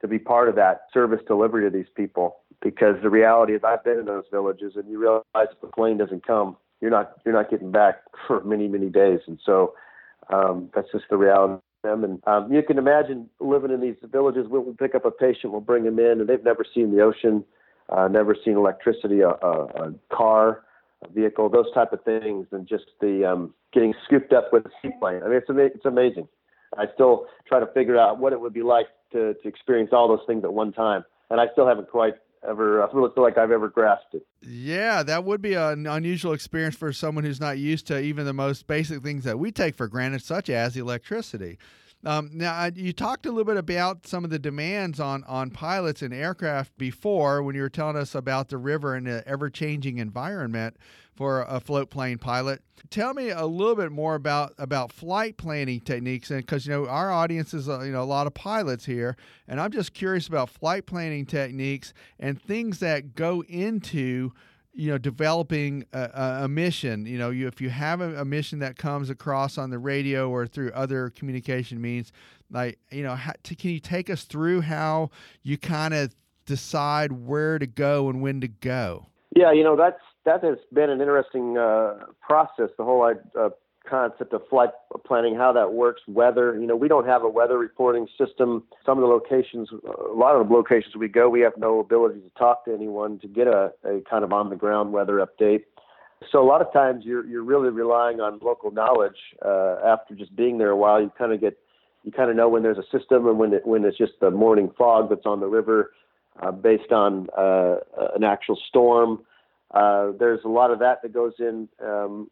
[0.00, 3.84] to be part of that service delivery to these people because the reality is I've
[3.84, 7.34] been in those villages and you realize if the plane doesn't come, you're not you're
[7.34, 9.74] not getting back for many many days, and so
[10.32, 12.04] um, that's just the reality of them.
[12.04, 14.46] And um, you can imagine living in these villages.
[14.48, 17.44] We'll, pick up a patient, we'll bring them in, and they've never seen the ocean,
[17.88, 20.62] uh, never seen electricity, a, a, a car,
[21.04, 24.70] a vehicle, those type of things, and just the um, getting scooped up with a
[24.80, 25.22] seaplane.
[25.22, 26.28] I mean, it's it's amazing.
[26.78, 30.08] I still try to figure out what it would be like to to experience all
[30.08, 32.14] those things at one time, and I still haven't quite
[32.48, 34.26] ever I feel like I've ever grasped it.
[34.42, 38.32] Yeah, that would be an unusual experience for someone who's not used to even the
[38.32, 41.58] most basic things that we take for granted, such as electricity.
[42.04, 46.00] Um, now, you talked a little bit about some of the demands on, on pilots
[46.00, 49.98] and aircraft before when you were telling us about the river and the ever changing
[49.98, 50.76] environment
[51.14, 52.62] for a float plane pilot.
[52.88, 56.86] Tell me a little bit more about about flight planning techniques, and because you know
[56.88, 60.26] our audience is uh, you know a lot of pilots here, and I'm just curious
[60.26, 64.32] about flight planning techniques and things that go into
[64.72, 68.60] you know developing a, a, mission you know you, if you have a, a, mission
[68.60, 72.12] that comes across on the radio or through other communication means
[72.50, 75.10] like you know how, to, can you take us through how
[75.42, 76.14] you kind of
[76.46, 79.06] decide where to go and when to go?
[79.34, 83.02] Yeah you know that's that has been an interesting uh, process the whole
[83.38, 83.48] uh,
[83.90, 84.70] concept of flight
[85.04, 86.58] planning, how that works, weather.
[86.58, 88.62] You know, we don't have a weather reporting system.
[88.86, 92.20] Some of the locations, a lot of the locations we go, we have no ability
[92.20, 95.64] to talk to anyone to get a, a kind of on the ground weather update.
[96.30, 99.16] So a lot of times you're you're really relying on local knowledge.
[99.44, 101.58] Uh, after just being there a while, you kind of get
[102.04, 104.30] you kind of know when there's a system and when it, when it's just the
[104.30, 105.92] morning fog that's on the river,
[106.42, 107.76] uh, based on uh,
[108.14, 109.20] an actual storm.
[109.72, 111.68] Uh, there's a lot of that that goes in.
[111.82, 112.30] Um,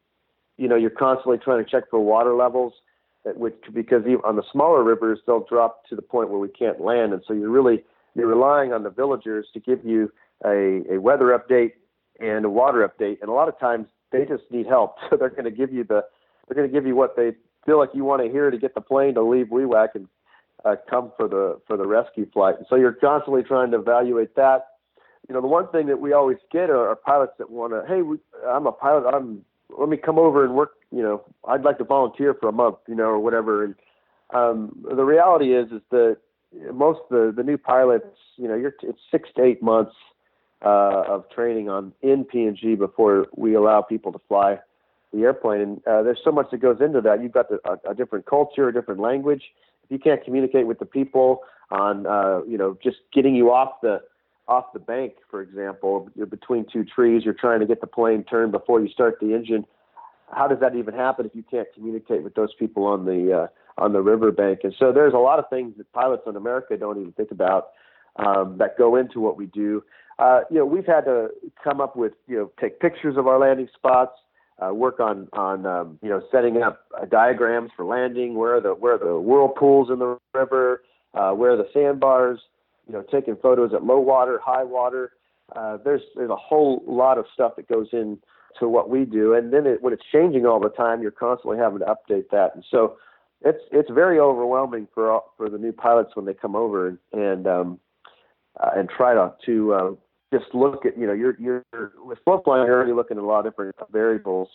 [0.59, 2.75] you know, you're constantly trying to check for water levels,
[3.25, 7.13] which because on the smaller rivers they'll drop to the point where we can't land,
[7.13, 7.85] and so you're really
[8.15, 10.13] you're relying on the villagers to give you
[10.45, 11.73] a, a weather update
[12.21, 15.31] and a water update, and a lot of times they just need help, so they're
[15.31, 16.03] going to give you the
[16.47, 17.33] they're going to give you what they
[17.65, 20.09] feel like you want to hear to get the plane to leave Wewak and
[20.65, 22.57] uh, come for the for the rescue flight.
[22.59, 24.67] And so you're constantly trying to evaluate that.
[25.29, 27.85] You know, the one thing that we always get are, are pilots that want to,
[27.87, 28.17] hey, we,
[28.49, 29.07] I'm a pilot.
[29.07, 29.45] I'm
[29.77, 30.73] let me come over and work.
[30.91, 32.77] You know, I'd like to volunteer for a month.
[32.87, 33.65] You know, or whatever.
[33.65, 33.75] And
[34.35, 36.19] um, the reality is, is that
[36.73, 39.95] most the the new pilots, you know, you're it's six to eight months
[40.65, 44.59] uh, of training on in PNG before we allow people to fly
[45.13, 45.61] the airplane.
[45.61, 47.23] And uh, there's so much that goes into that.
[47.23, 49.43] You've got the, a, a different culture, a different language.
[49.85, 51.41] If you can't communicate with the people
[51.71, 54.01] on, uh, you know, just getting you off the
[54.49, 58.25] off the bank, for example, you're between two trees, you're trying to get the plane
[58.25, 59.65] turned before you start the engine.
[60.33, 63.47] How does that even happen if you can't communicate with those people on the uh,
[63.83, 64.61] on the riverbank?
[64.65, 67.69] And so there's a lot of things that pilots in America don't even think about
[68.17, 69.85] um, that go into what we do.
[70.19, 71.29] Uh, you know, we've had to
[71.63, 74.19] come up with, you know, take pictures of our landing spots,
[74.61, 78.61] uh, work on on um, you know setting up uh, diagrams for landing, where are
[78.61, 80.83] the where are the whirlpools in the river,
[81.15, 82.41] uh, where are the sandbars,
[82.89, 85.13] you know, taking photos at low water, high water.
[85.55, 88.19] Uh, there's there's a whole lot of stuff that goes in
[88.59, 91.59] to what we do, and then it, when it's changing all the time, you're constantly
[91.59, 92.97] having to update that, and so
[93.43, 96.99] it's it's very overwhelming for all, for the new pilots when they come over and
[97.13, 97.79] and um,
[98.61, 99.91] uh, and try to to uh,
[100.33, 101.65] just look at you know you're you're
[102.03, 104.49] with float flying you're already looking at a lot of different variables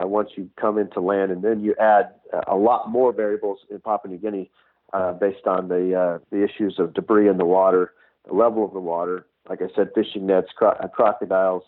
[0.00, 2.10] uh, once you come into land, and then you add
[2.46, 4.50] a lot more variables in Papua New Guinea
[4.92, 7.92] uh, based on the uh, the issues of debris in the water,
[8.26, 11.62] the level of the water, like I said, fishing nets, cro- uh, crocodiles,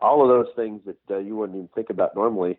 [0.00, 2.58] all of those things that uh, you wouldn't even think about normally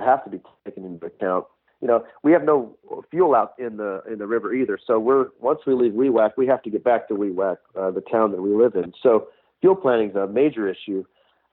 [0.00, 1.46] have to be taken into account.
[1.80, 2.76] You know, we have no
[3.10, 4.78] fuel out in the in the river either.
[4.86, 8.00] So we're once we leave Wewak, we have to get back to Wewak, uh, the
[8.00, 8.92] town that we live in.
[9.02, 9.28] So
[9.60, 11.04] fuel planning is a major issue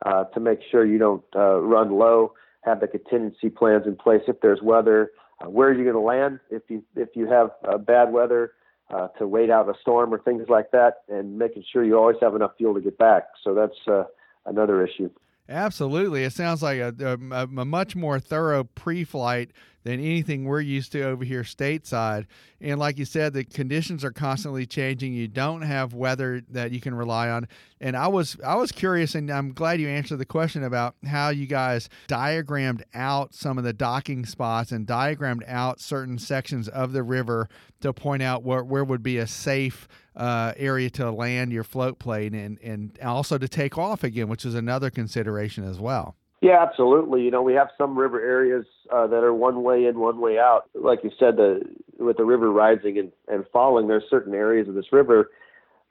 [0.06, 2.34] uh, to make sure you don't uh, run low.
[2.62, 5.12] Have the contingency plans in place if there's weather.
[5.42, 8.54] Uh, where are you going to land if you if you have uh, bad weather?
[8.90, 12.18] Uh, to wait out a storm or things like that, and making sure you always
[12.22, 13.24] have enough fuel to get back.
[13.42, 14.04] So that's uh,
[14.46, 15.10] another issue.
[15.48, 16.24] Absolutely.
[16.24, 19.52] It sounds like a, a, a much more thorough pre flight
[19.84, 22.26] than anything we're used to over here stateside.
[22.60, 25.14] And like you said, the conditions are constantly changing.
[25.14, 27.48] You don't have weather that you can rely on.
[27.80, 31.30] And I was I was curious, and I'm glad you answered the question about how
[31.30, 36.92] you guys diagrammed out some of the docking spots and diagrammed out certain sections of
[36.92, 37.50] the river
[37.82, 41.98] to point out where, where would be a safe uh, area to land your float
[41.98, 46.16] plane and, and also to take off again, which is another consideration as well.
[46.42, 47.22] Yeah, absolutely.
[47.22, 50.40] You know, we have some river areas uh, that are one way in, one way
[50.40, 50.64] out.
[50.74, 51.62] Like you said, the
[52.00, 55.30] with the river rising and, and falling, there's certain areas of this river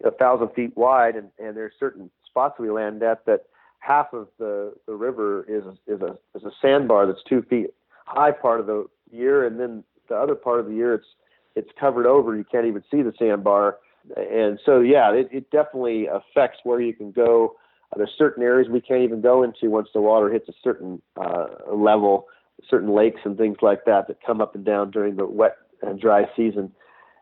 [0.04, 3.44] a thousand feet wide, and, and there's certain spots we land at that
[3.80, 7.68] half of the, the river is is a is a sandbar that's two feet
[8.06, 11.06] high part of the year, and then the other part of the year it's
[11.54, 12.36] it's covered over.
[12.36, 13.78] You can't even see the sandbar,
[14.16, 17.56] and so yeah, it, it definitely affects where you can go
[17.92, 21.00] uh, there's certain areas we can't even go into once the water hits a certain
[21.20, 22.26] uh, level,
[22.68, 26.00] certain lakes and things like that that come up and down during the wet and
[26.00, 26.72] dry season.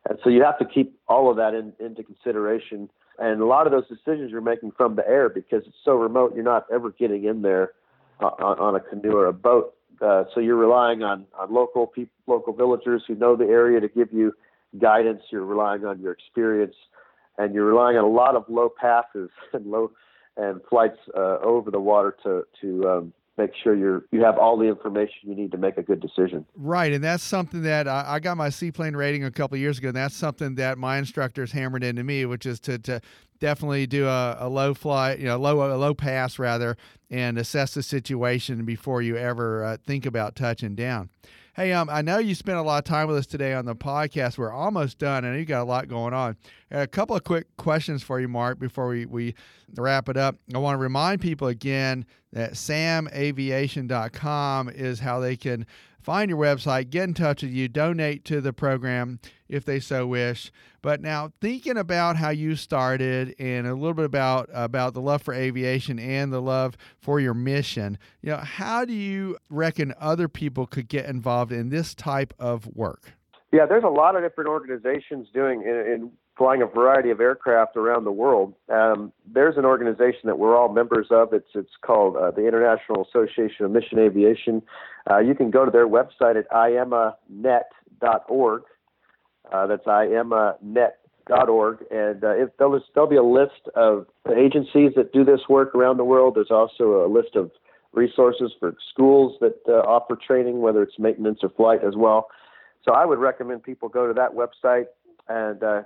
[0.09, 2.89] And so you have to keep all of that in, into consideration.
[3.19, 6.35] And a lot of those decisions you're making from the air because it's so remote,
[6.35, 7.73] you're not ever getting in there
[8.21, 9.75] uh, on, on a canoe or a boat.
[10.01, 13.89] Uh, so you're relying on, on local people, local villagers who know the area to
[13.89, 14.33] give you
[14.79, 15.23] guidance.
[15.31, 16.77] You're relying on your experience,
[17.37, 19.91] and you're relying on a lot of low passes and low
[20.39, 24.57] and flights uh, over the water to to um, make sure you're you have all
[24.57, 26.47] the information you need to make a good decision.
[26.57, 29.89] Right, and that's something that I, I got my seaplane rating a couple years ago,
[29.89, 33.01] and that's something that my instructors hammered into me, which is to, to
[33.41, 36.76] definitely do a, a low flight, you know, low a low pass rather,
[37.11, 41.11] and assess the situation before you ever uh, think about touching down.
[41.59, 43.75] Hey, um, I know you spent a lot of time with us today on the
[43.75, 44.39] podcast.
[44.39, 45.25] We're almost done.
[45.25, 46.37] Know you got a lot going on.
[46.71, 49.35] A couple of quick questions for you, Mark, before we, we
[49.77, 50.37] wrap it up.
[50.55, 55.67] I want to remind people again that samaviation.com is how they can
[56.09, 60.07] find your website, get in touch with you, donate to the program if they so
[60.07, 60.51] wish.
[60.81, 65.21] But now thinking about how you started and a little bit about about the love
[65.21, 70.29] for aviation and the love for your mission, you know, how do you reckon other
[70.29, 73.13] people could get involved in this type of work?
[73.53, 77.76] Yeah, there's a lot of different organizations doing in, in flying a variety of aircraft
[77.76, 78.55] around the world.
[78.72, 81.32] Um, there's an organization that we're all members of.
[81.32, 84.62] It's it's called uh, the International Association of Mission Aviation.
[85.11, 87.12] Uh, you can go to their website at iamanet.org.
[89.51, 95.41] Uh, that's iamanet.org, and uh, there'll, there'll be a list of agencies that do this
[95.49, 96.36] work around the world.
[96.36, 97.51] There's also a list of
[97.93, 102.28] resources for schools that uh, offer training, whether it's maintenance or flight as well.
[102.84, 104.86] So I would recommend people go to that website
[105.28, 105.82] and uh,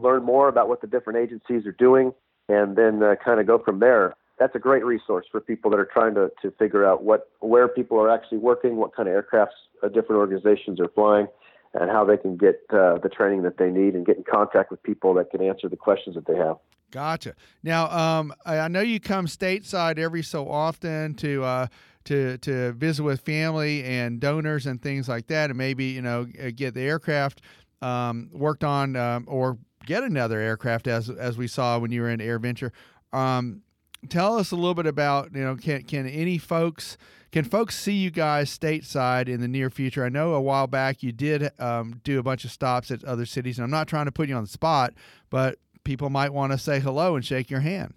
[0.00, 2.12] learn more about what the different agencies are doing,
[2.48, 4.14] and then uh, kind of go from there.
[4.38, 7.68] That's a great resource for people that are trying to, to figure out what where
[7.68, 11.26] people are actually working, what kind of aircrafts uh, different organizations are flying,
[11.74, 14.70] and how they can get uh, the training that they need and get in contact
[14.70, 16.56] with people that can answer the questions that they have.
[16.90, 17.34] Gotcha.
[17.62, 21.66] Now, um, I know you come stateside every so often to uh,
[22.04, 26.24] to to visit with family and donors and things like that, and maybe you know
[26.24, 27.42] get the aircraft
[27.82, 29.58] um, worked on um, or
[29.88, 32.70] get another aircraft as as we saw when you were in AirVenture.
[33.12, 33.62] Um,
[34.08, 36.98] tell us a little bit about you know can can any folks
[37.32, 40.04] can folks see you guys stateside in the near future?
[40.04, 43.26] I know a while back you did um, do a bunch of stops at other
[43.26, 44.92] cities, and I'm not trying to put you on the spot,
[45.30, 47.94] but people might want to say hello and shake your hand.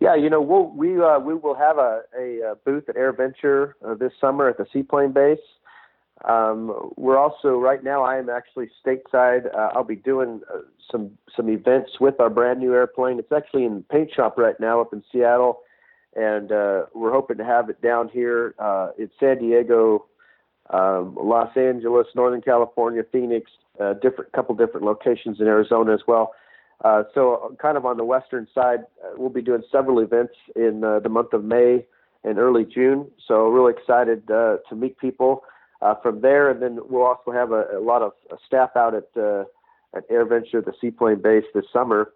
[0.00, 3.94] Yeah, you know, we'll, we uh, we will have a, a, booth at AirVenture uh,
[3.94, 5.38] this summer at the seaplane base.
[6.24, 8.02] Um, we're also right now.
[8.02, 9.54] I am actually stateside.
[9.54, 10.60] Uh, I'll be doing uh,
[10.90, 13.18] some some events with our brand new airplane.
[13.18, 15.60] It's actually in paint shop right now up in Seattle,
[16.14, 20.06] and uh, we're hoping to have it down here uh, in San Diego,
[20.70, 26.32] um, Los Angeles, Northern California, Phoenix, uh, different couple different locations in Arizona as well.
[26.84, 30.82] Uh, so, kind of on the western side, uh, we'll be doing several events in
[30.84, 31.86] uh, the month of May
[32.24, 33.10] and early June.
[33.26, 35.42] So, really excited uh, to meet people
[35.82, 38.12] uh, from there, and then we'll also have a, a lot of
[38.46, 39.44] staff out at uh,
[39.94, 42.12] at AirVenture, the seaplane base, this summer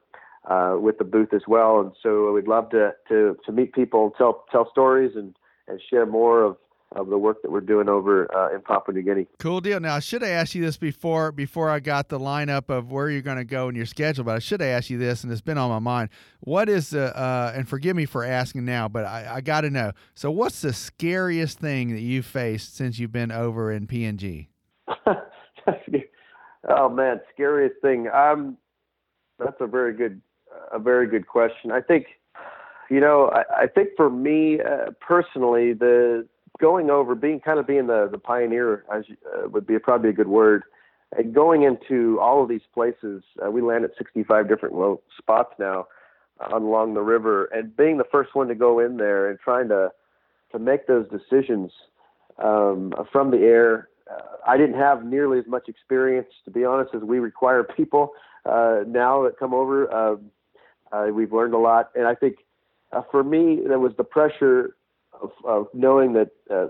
[0.49, 1.81] uh, with the booth as well.
[1.81, 5.35] And so we'd love to to to meet people tell tell stories and
[5.69, 6.57] and share more of
[6.97, 9.27] of the work that we're doing over uh, in Papua New Guinea.
[9.39, 9.79] Cool deal.
[9.79, 13.09] Now I should have asked you this before before I got the lineup of where
[13.09, 15.33] you're going to go in your schedule, but I should have asked you this, and
[15.33, 16.11] it's been on my mind.
[16.41, 19.71] What is the uh, and forgive me for asking now, but I, I got to
[19.71, 19.93] know.
[20.15, 24.49] So, what's the scariest thing that you've faced since you've been over in PNG?
[26.69, 28.09] oh man, scariest thing.
[28.09, 28.57] Um,
[29.39, 30.21] that's a very good
[30.73, 31.71] a very good question.
[31.71, 32.07] I think.
[32.93, 36.27] You know, I, I think for me uh, personally, the
[36.61, 40.13] going over, being kind of being the the pioneer, as uh, would be probably a
[40.13, 40.65] good word,
[41.17, 43.23] and going into all of these places.
[43.45, 45.87] Uh, we land at 65 different spots now
[46.41, 49.69] uh, along the river, and being the first one to go in there and trying
[49.69, 49.91] to
[50.53, 51.71] to make those decisions
[52.43, 53.89] um, from the air.
[54.11, 58.11] Uh, I didn't have nearly as much experience, to be honest, as we require people
[58.45, 59.93] uh, now that come over.
[59.93, 60.31] Um,
[60.93, 62.39] uh, we've learned a lot, and I think
[62.93, 64.75] uh, for me, there was the pressure
[65.23, 66.69] of, of knowing that uh,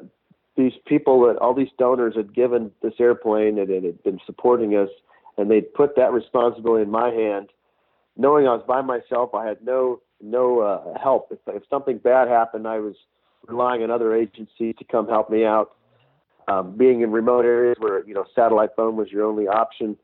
[0.56, 4.72] these people that all these donors had given this airplane and it had been supporting
[4.76, 4.88] us,
[5.38, 7.50] and they'd put that responsibility in my hand,
[8.16, 9.34] knowing I was by myself.
[9.34, 11.28] I had no no uh, help.
[11.30, 12.94] If, if something bad happened, I was
[13.46, 15.72] relying on other agencies to come help me out.
[16.48, 19.96] Um, being in remote areas where you know satellite phone was your only option,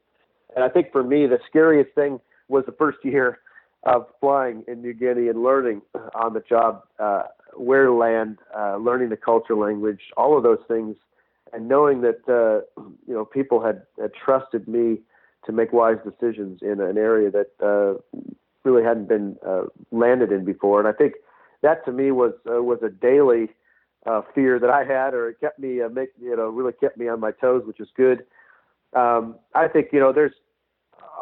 [0.55, 3.41] and I think for me the scariest thing was the first year
[3.83, 5.83] of flying in New Guinea and learning
[6.15, 7.25] on the job uh,
[7.57, 10.97] where to land, uh, learning the culture, language, all of those things,
[11.53, 14.99] and knowing that uh, you know people had, had trusted me
[15.45, 18.19] to make wise decisions in an area that uh,
[18.65, 20.81] really hadn't been uh, landed in before.
[20.81, 21.15] And I think
[21.63, 23.49] that to me was uh, was a daily
[24.07, 27.09] uh, fear that I had, or it kept me make you know really kept me
[27.09, 28.25] on my toes, which is good.
[28.95, 30.35] Um, I think you know there's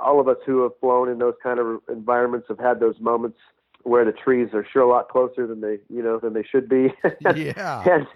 [0.02, 3.38] all of us who have flown in those kind of environments have had those moments
[3.84, 6.68] where the trees are sure a lot closer than they you know than they should
[6.68, 6.92] be.
[7.36, 7.84] yeah.
[7.88, 8.06] and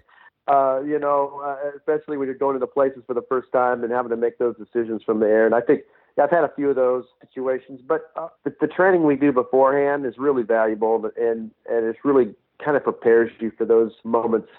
[0.47, 3.83] uh, you know, uh, especially when you're going to the places for the first time
[3.83, 5.45] and having to make those decisions from the air.
[5.45, 5.81] And I think
[6.21, 10.05] I've had a few of those situations, but uh, the, the training we do beforehand
[10.05, 14.49] is really valuable, and and it's really kind of prepares you for those moments,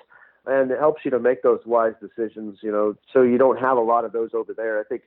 [0.47, 2.59] and it helps you to make those wise decisions.
[2.63, 4.81] You know, so you don't have a lot of those over there.
[4.81, 5.03] I think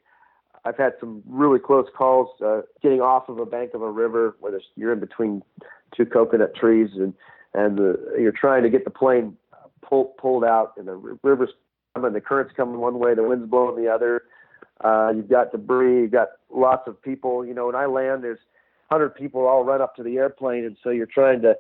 [0.65, 4.35] I've had some really close calls uh, getting off of a bank of a river
[4.39, 5.41] where you're in between
[5.95, 7.13] two coconut trees and
[7.55, 9.37] and the, you're trying to get the plane
[9.81, 11.51] pulled pulled out and the river's
[11.95, 14.23] coming, the current's coming one way, the wind's blowing the other.
[14.83, 17.45] Uh, you've got debris, you've got lots of people.
[17.45, 18.39] You know, when I land, there's
[18.89, 21.55] hundred people all run up to the airplane, and so you're trying to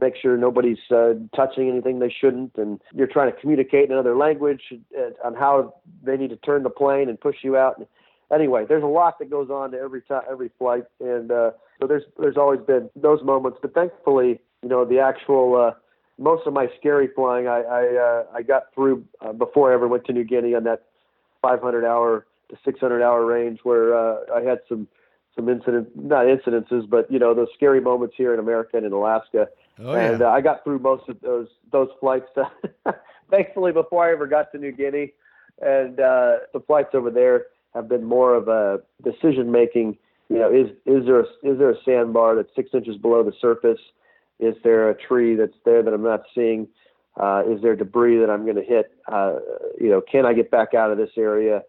[0.00, 4.16] make sure nobody's uh, touching anything they shouldn't, and you're trying to communicate in another
[4.16, 4.62] language
[4.98, 7.78] uh, on how they need to turn the plane and push you out.
[7.78, 7.86] And
[8.34, 11.86] anyway, there's a lot that goes on to every time, every flight, and uh, so
[11.86, 13.58] there's there's always been those moments.
[13.60, 15.74] But thankfully, you know, the actual uh,
[16.18, 19.88] most of my scary flying, I I, uh, I got through uh, before I ever
[19.88, 20.84] went to New Guinea on that
[21.42, 24.88] 500 hour to 600 hour range, where uh, I had some
[25.34, 28.92] some incident, not incidences, but you know those scary moments here in America and in
[28.92, 29.48] Alaska.
[29.78, 32.28] Oh, and uh, I got through most of those those flights,
[33.30, 35.12] thankfully, before I ever got to New Guinea.
[35.60, 39.98] And uh, the flights over there have been more of a decision making.
[40.28, 43.32] You know, is is there a, is there a sandbar that's six inches below the
[43.40, 43.80] surface?
[44.40, 46.68] Is there a tree that's there that I'm not seeing?
[47.20, 48.92] Uh, is there debris that I'm going to hit?
[49.06, 49.36] Uh,
[49.80, 51.62] you know, can I get back out of this area?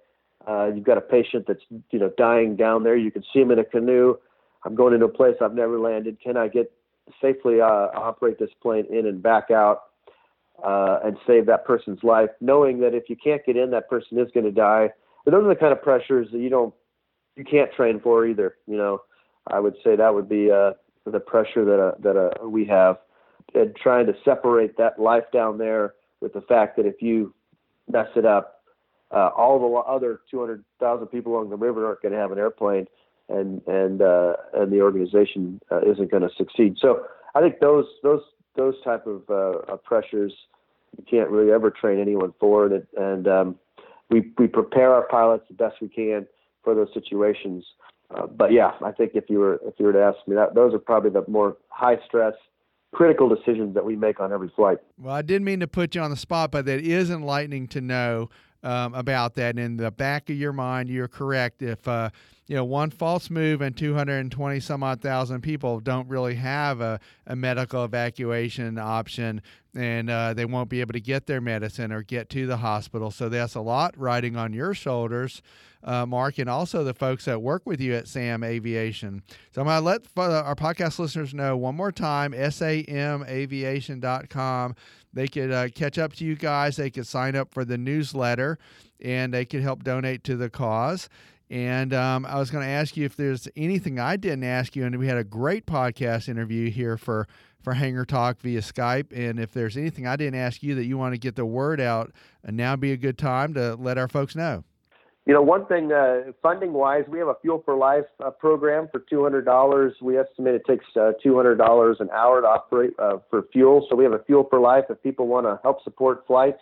[0.48, 2.96] Uh, you've got a patient that's you know dying down there.
[2.96, 4.16] You can see him in a canoe.
[4.64, 6.18] I'm going into a place I've never landed.
[6.22, 6.72] Can I get
[7.22, 9.84] safely uh, operate this plane in and back out
[10.64, 14.18] uh, and save that person's life, knowing that if you can't get in, that person
[14.18, 14.90] is going to die.
[15.26, 16.74] But those are the kind of pressures that you don't,
[17.36, 18.56] you can't train for either.
[18.68, 19.02] You know,
[19.48, 20.72] I would say that would be uh,
[21.06, 22.98] the pressure that uh, that uh, we have,
[23.54, 27.34] and trying to separate that life down there with the fact that if you
[27.92, 28.64] mess it up,
[29.12, 32.88] uh, all the other 200,000 people along the river aren't going to have an airplane,
[33.30, 36.78] and and uh, and the organization uh, isn't going to succeed.
[36.80, 38.22] So I think those those
[38.56, 40.34] those type of uh, pressures
[40.98, 43.60] you can't really ever train anyone for, and and um,
[44.10, 46.28] we we prepare our pilots the best we can
[46.64, 47.66] for those situations.
[48.14, 50.56] Uh, but yeah, I think if you were if you were to ask me that,
[50.56, 52.34] those are probably the more high stress,
[52.94, 54.78] critical decisions that we make on every flight.
[54.98, 57.82] Well, I didn't mean to put you on the spot, but that is enlightening to
[57.82, 58.30] know
[58.64, 59.52] um, about that.
[59.52, 61.62] And in the back of your mind, you're correct.
[61.62, 62.10] If uh,
[62.48, 67.00] you know one false move and 220 some odd thousand people don't really have a,
[67.26, 69.42] a medical evacuation option,
[69.76, 73.10] and uh, they won't be able to get their medicine or get to the hospital.
[73.12, 75.42] So that's a lot riding on your shoulders.
[75.84, 79.22] Uh, Mark, and also the folks that work with you at SAM Aviation.
[79.52, 84.76] So I'm going to let our podcast listeners know one more time samaviation.com.
[85.14, 86.78] They could uh, catch up to you guys.
[86.78, 88.58] They could sign up for the newsletter
[89.00, 91.08] and they could help donate to the cause.
[91.50, 94.86] And um, I was going to ask you if there's anything I didn't ask you,
[94.86, 97.28] and we had a great podcast interview here for
[97.62, 99.12] for Hangar Talk via Skype.
[99.12, 101.82] And if there's anything I didn't ask you that you want to get the word
[101.82, 102.12] out,
[102.44, 104.64] and now be a good time to let our folks know.
[105.26, 108.88] You know, one thing, uh, funding wise, we have a Fuel for Life uh, program
[108.92, 109.92] for $200.
[110.00, 113.88] We estimate it takes uh, $200 an hour to operate uh, for fuel.
[113.90, 116.62] So we have a Fuel for Life if people want to help support flights.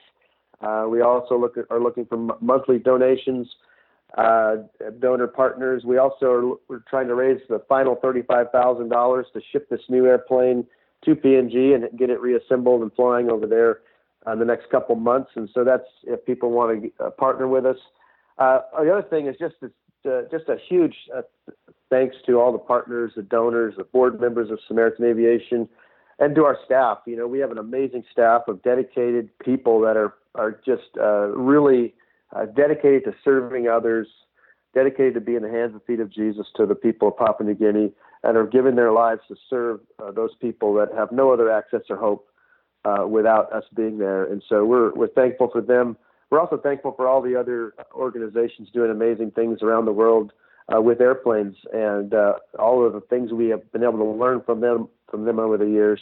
[0.62, 3.50] Uh, we also look at, are looking for m- monthly donations,
[4.18, 4.56] uh,
[5.00, 5.84] donor partners.
[5.86, 10.66] We also are we're trying to raise the final $35,000 to ship this new airplane
[11.06, 13.80] to PNG and get it reassembled and flying over there
[14.32, 15.32] in the next couple months.
[15.36, 17.78] And so that's if people want to partner with us.
[18.38, 21.22] Uh, the other thing is just uh, just a huge uh,
[21.90, 25.70] thanks to all the partners, the donors, the board members of Samaritan Aviation,
[26.20, 27.00] and to our staff.
[27.06, 31.28] You know, we have an amazing staff of dedicated people that are are just uh,
[31.30, 31.94] really
[32.36, 34.08] uh, dedicated to serving others,
[34.74, 37.56] dedicated to being the hands and feet of Jesus to the people of Papua New
[37.56, 37.92] Guinea,
[38.24, 41.82] and are giving their lives to serve uh, those people that have no other access
[41.90, 42.28] or hope
[43.08, 44.26] without us being there.
[44.26, 45.98] And so we're we're thankful for them
[46.34, 50.34] we're also thankful for all the other organizations doing amazing things around the world
[50.76, 54.42] uh, with airplanes and uh, all of the things we have been able to learn
[54.44, 56.02] from them from them over the years.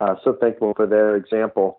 [0.00, 1.78] Uh, so thankful for their example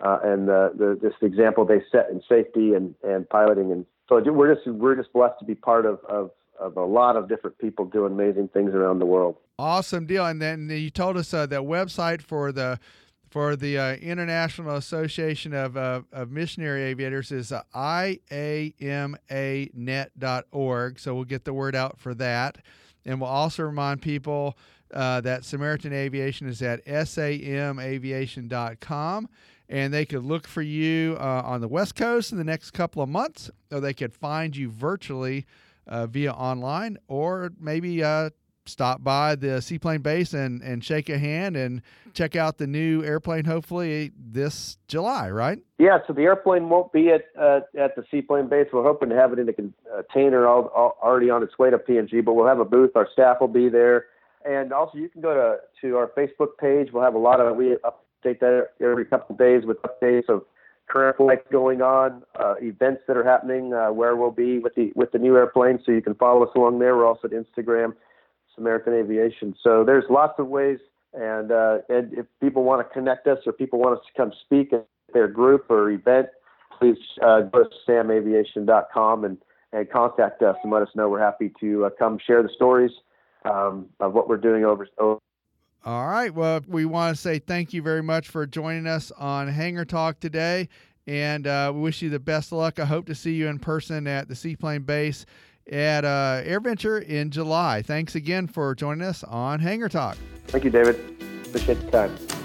[0.00, 3.72] uh, and the, the this example they set in safety and, and piloting.
[3.72, 7.16] And so we're just we're just blessed to be part of, of of a lot
[7.16, 9.36] of different people doing amazing things around the world.
[9.58, 10.26] Awesome deal.
[10.26, 12.78] And then you told us uh, that website for the
[13.30, 19.18] for the uh, International Association of, uh, of Missionary Aviators is uh, iamanet.org.
[20.98, 22.56] So we'll get the word out for that.
[23.04, 24.56] And we'll also remind people
[24.94, 29.28] uh, that Samaritan Aviation is at samaviation.com.
[29.68, 33.02] And they could look for you uh, on the West Coast in the next couple
[33.02, 35.46] of months, or they could find you virtually
[35.86, 38.02] uh, via online, or maybe
[38.68, 43.02] stop by the seaplane base and, and shake a hand and check out the new
[43.04, 45.58] airplane hopefully this July, right?
[45.78, 48.68] Yeah, so the airplane won't be at uh, at the seaplane base.
[48.72, 51.78] We're hoping to have it in a container all, all, already on its way to
[51.78, 52.92] PNG, but we'll have a booth.
[52.94, 54.06] Our staff will be there.
[54.44, 56.92] And also, you can go to, to our Facebook page.
[56.92, 57.76] We'll have a lot of, we
[58.24, 60.42] update that every couple of days with updates of
[60.88, 64.92] current flights going on, uh, events that are happening, uh, where we'll be with the
[64.94, 65.80] with the new airplane.
[65.84, 66.96] So you can follow us along there.
[66.96, 67.94] We're also at Instagram
[68.56, 69.54] Samaritan Aviation.
[69.62, 70.78] So there's lots of ways,
[71.12, 74.32] and, uh, and if people want to connect us or people want us to come
[74.44, 76.28] speak at their group or event,
[76.78, 79.38] please uh, go to samaviation.com and,
[79.72, 81.08] and contact us and let us know.
[81.08, 82.90] We're happy to uh, come share the stories
[83.44, 84.88] um, of what we're doing over.
[84.98, 85.20] over
[85.86, 86.34] all right.
[86.34, 90.18] Well, we want to say thank you very much for joining us on Hangar Talk
[90.18, 90.68] today.
[91.06, 92.80] And uh, we wish you the best of luck.
[92.80, 95.24] I hope to see you in person at the Seaplane Base
[95.70, 97.82] at uh, AirVenture in July.
[97.82, 100.18] Thanks again for joining us on Hangar Talk.
[100.48, 100.96] Thank you, David.
[101.46, 102.35] Appreciate the time.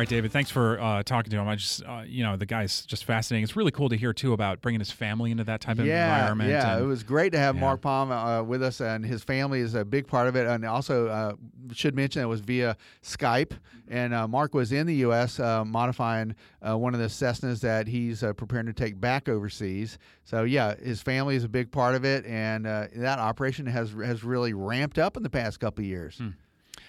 [0.00, 0.32] Right, David.
[0.32, 1.46] Thanks for uh, talking to him.
[1.46, 3.44] I just, uh, you know, the guy's just fascinating.
[3.44, 6.16] It's really cool to hear too about bringing his family into that type of yeah,
[6.16, 6.50] environment.
[6.50, 7.60] Yeah, and- it was great to have yeah.
[7.60, 10.46] Mark Palm uh, with us, and his family is a big part of it.
[10.46, 11.34] And also, uh,
[11.72, 13.52] should mention it was via Skype,
[13.88, 15.38] and uh, Mark was in the U.S.
[15.38, 16.34] Uh, modifying
[16.66, 19.98] uh, one of the Cessnas that he's uh, preparing to take back overseas.
[20.24, 23.92] So yeah, his family is a big part of it, and uh, that operation has
[23.92, 26.16] has really ramped up in the past couple of years.
[26.16, 26.30] Hmm.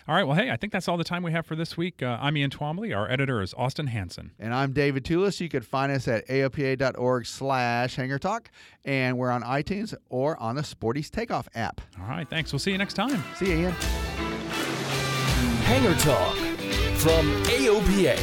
[0.08, 0.24] All right.
[0.24, 2.02] Well, hey, I think that's all the time we have for this week.
[2.02, 2.96] Uh, I'm Ian Twombly.
[2.96, 4.32] Our editor is Austin Hanson.
[4.40, 5.40] And I'm David Tulis.
[5.40, 8.50] You could find us at aopa.org slash Hangar Talk,
[8.84, 11.82] and we're on iTunes or on the Sporty's Takeoff app.
[12.00, 12.28] All right.
[12.28, 12.52] Thanks.
[12.52, 13.24] We'll see you next time.
[13.36, 13.72] See you, Ian.
[15.64, 16.36] Hangar Talk
[16.98, 18.20] from AOPA.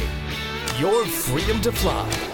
[0.79, 2.28] Your freedom to fly.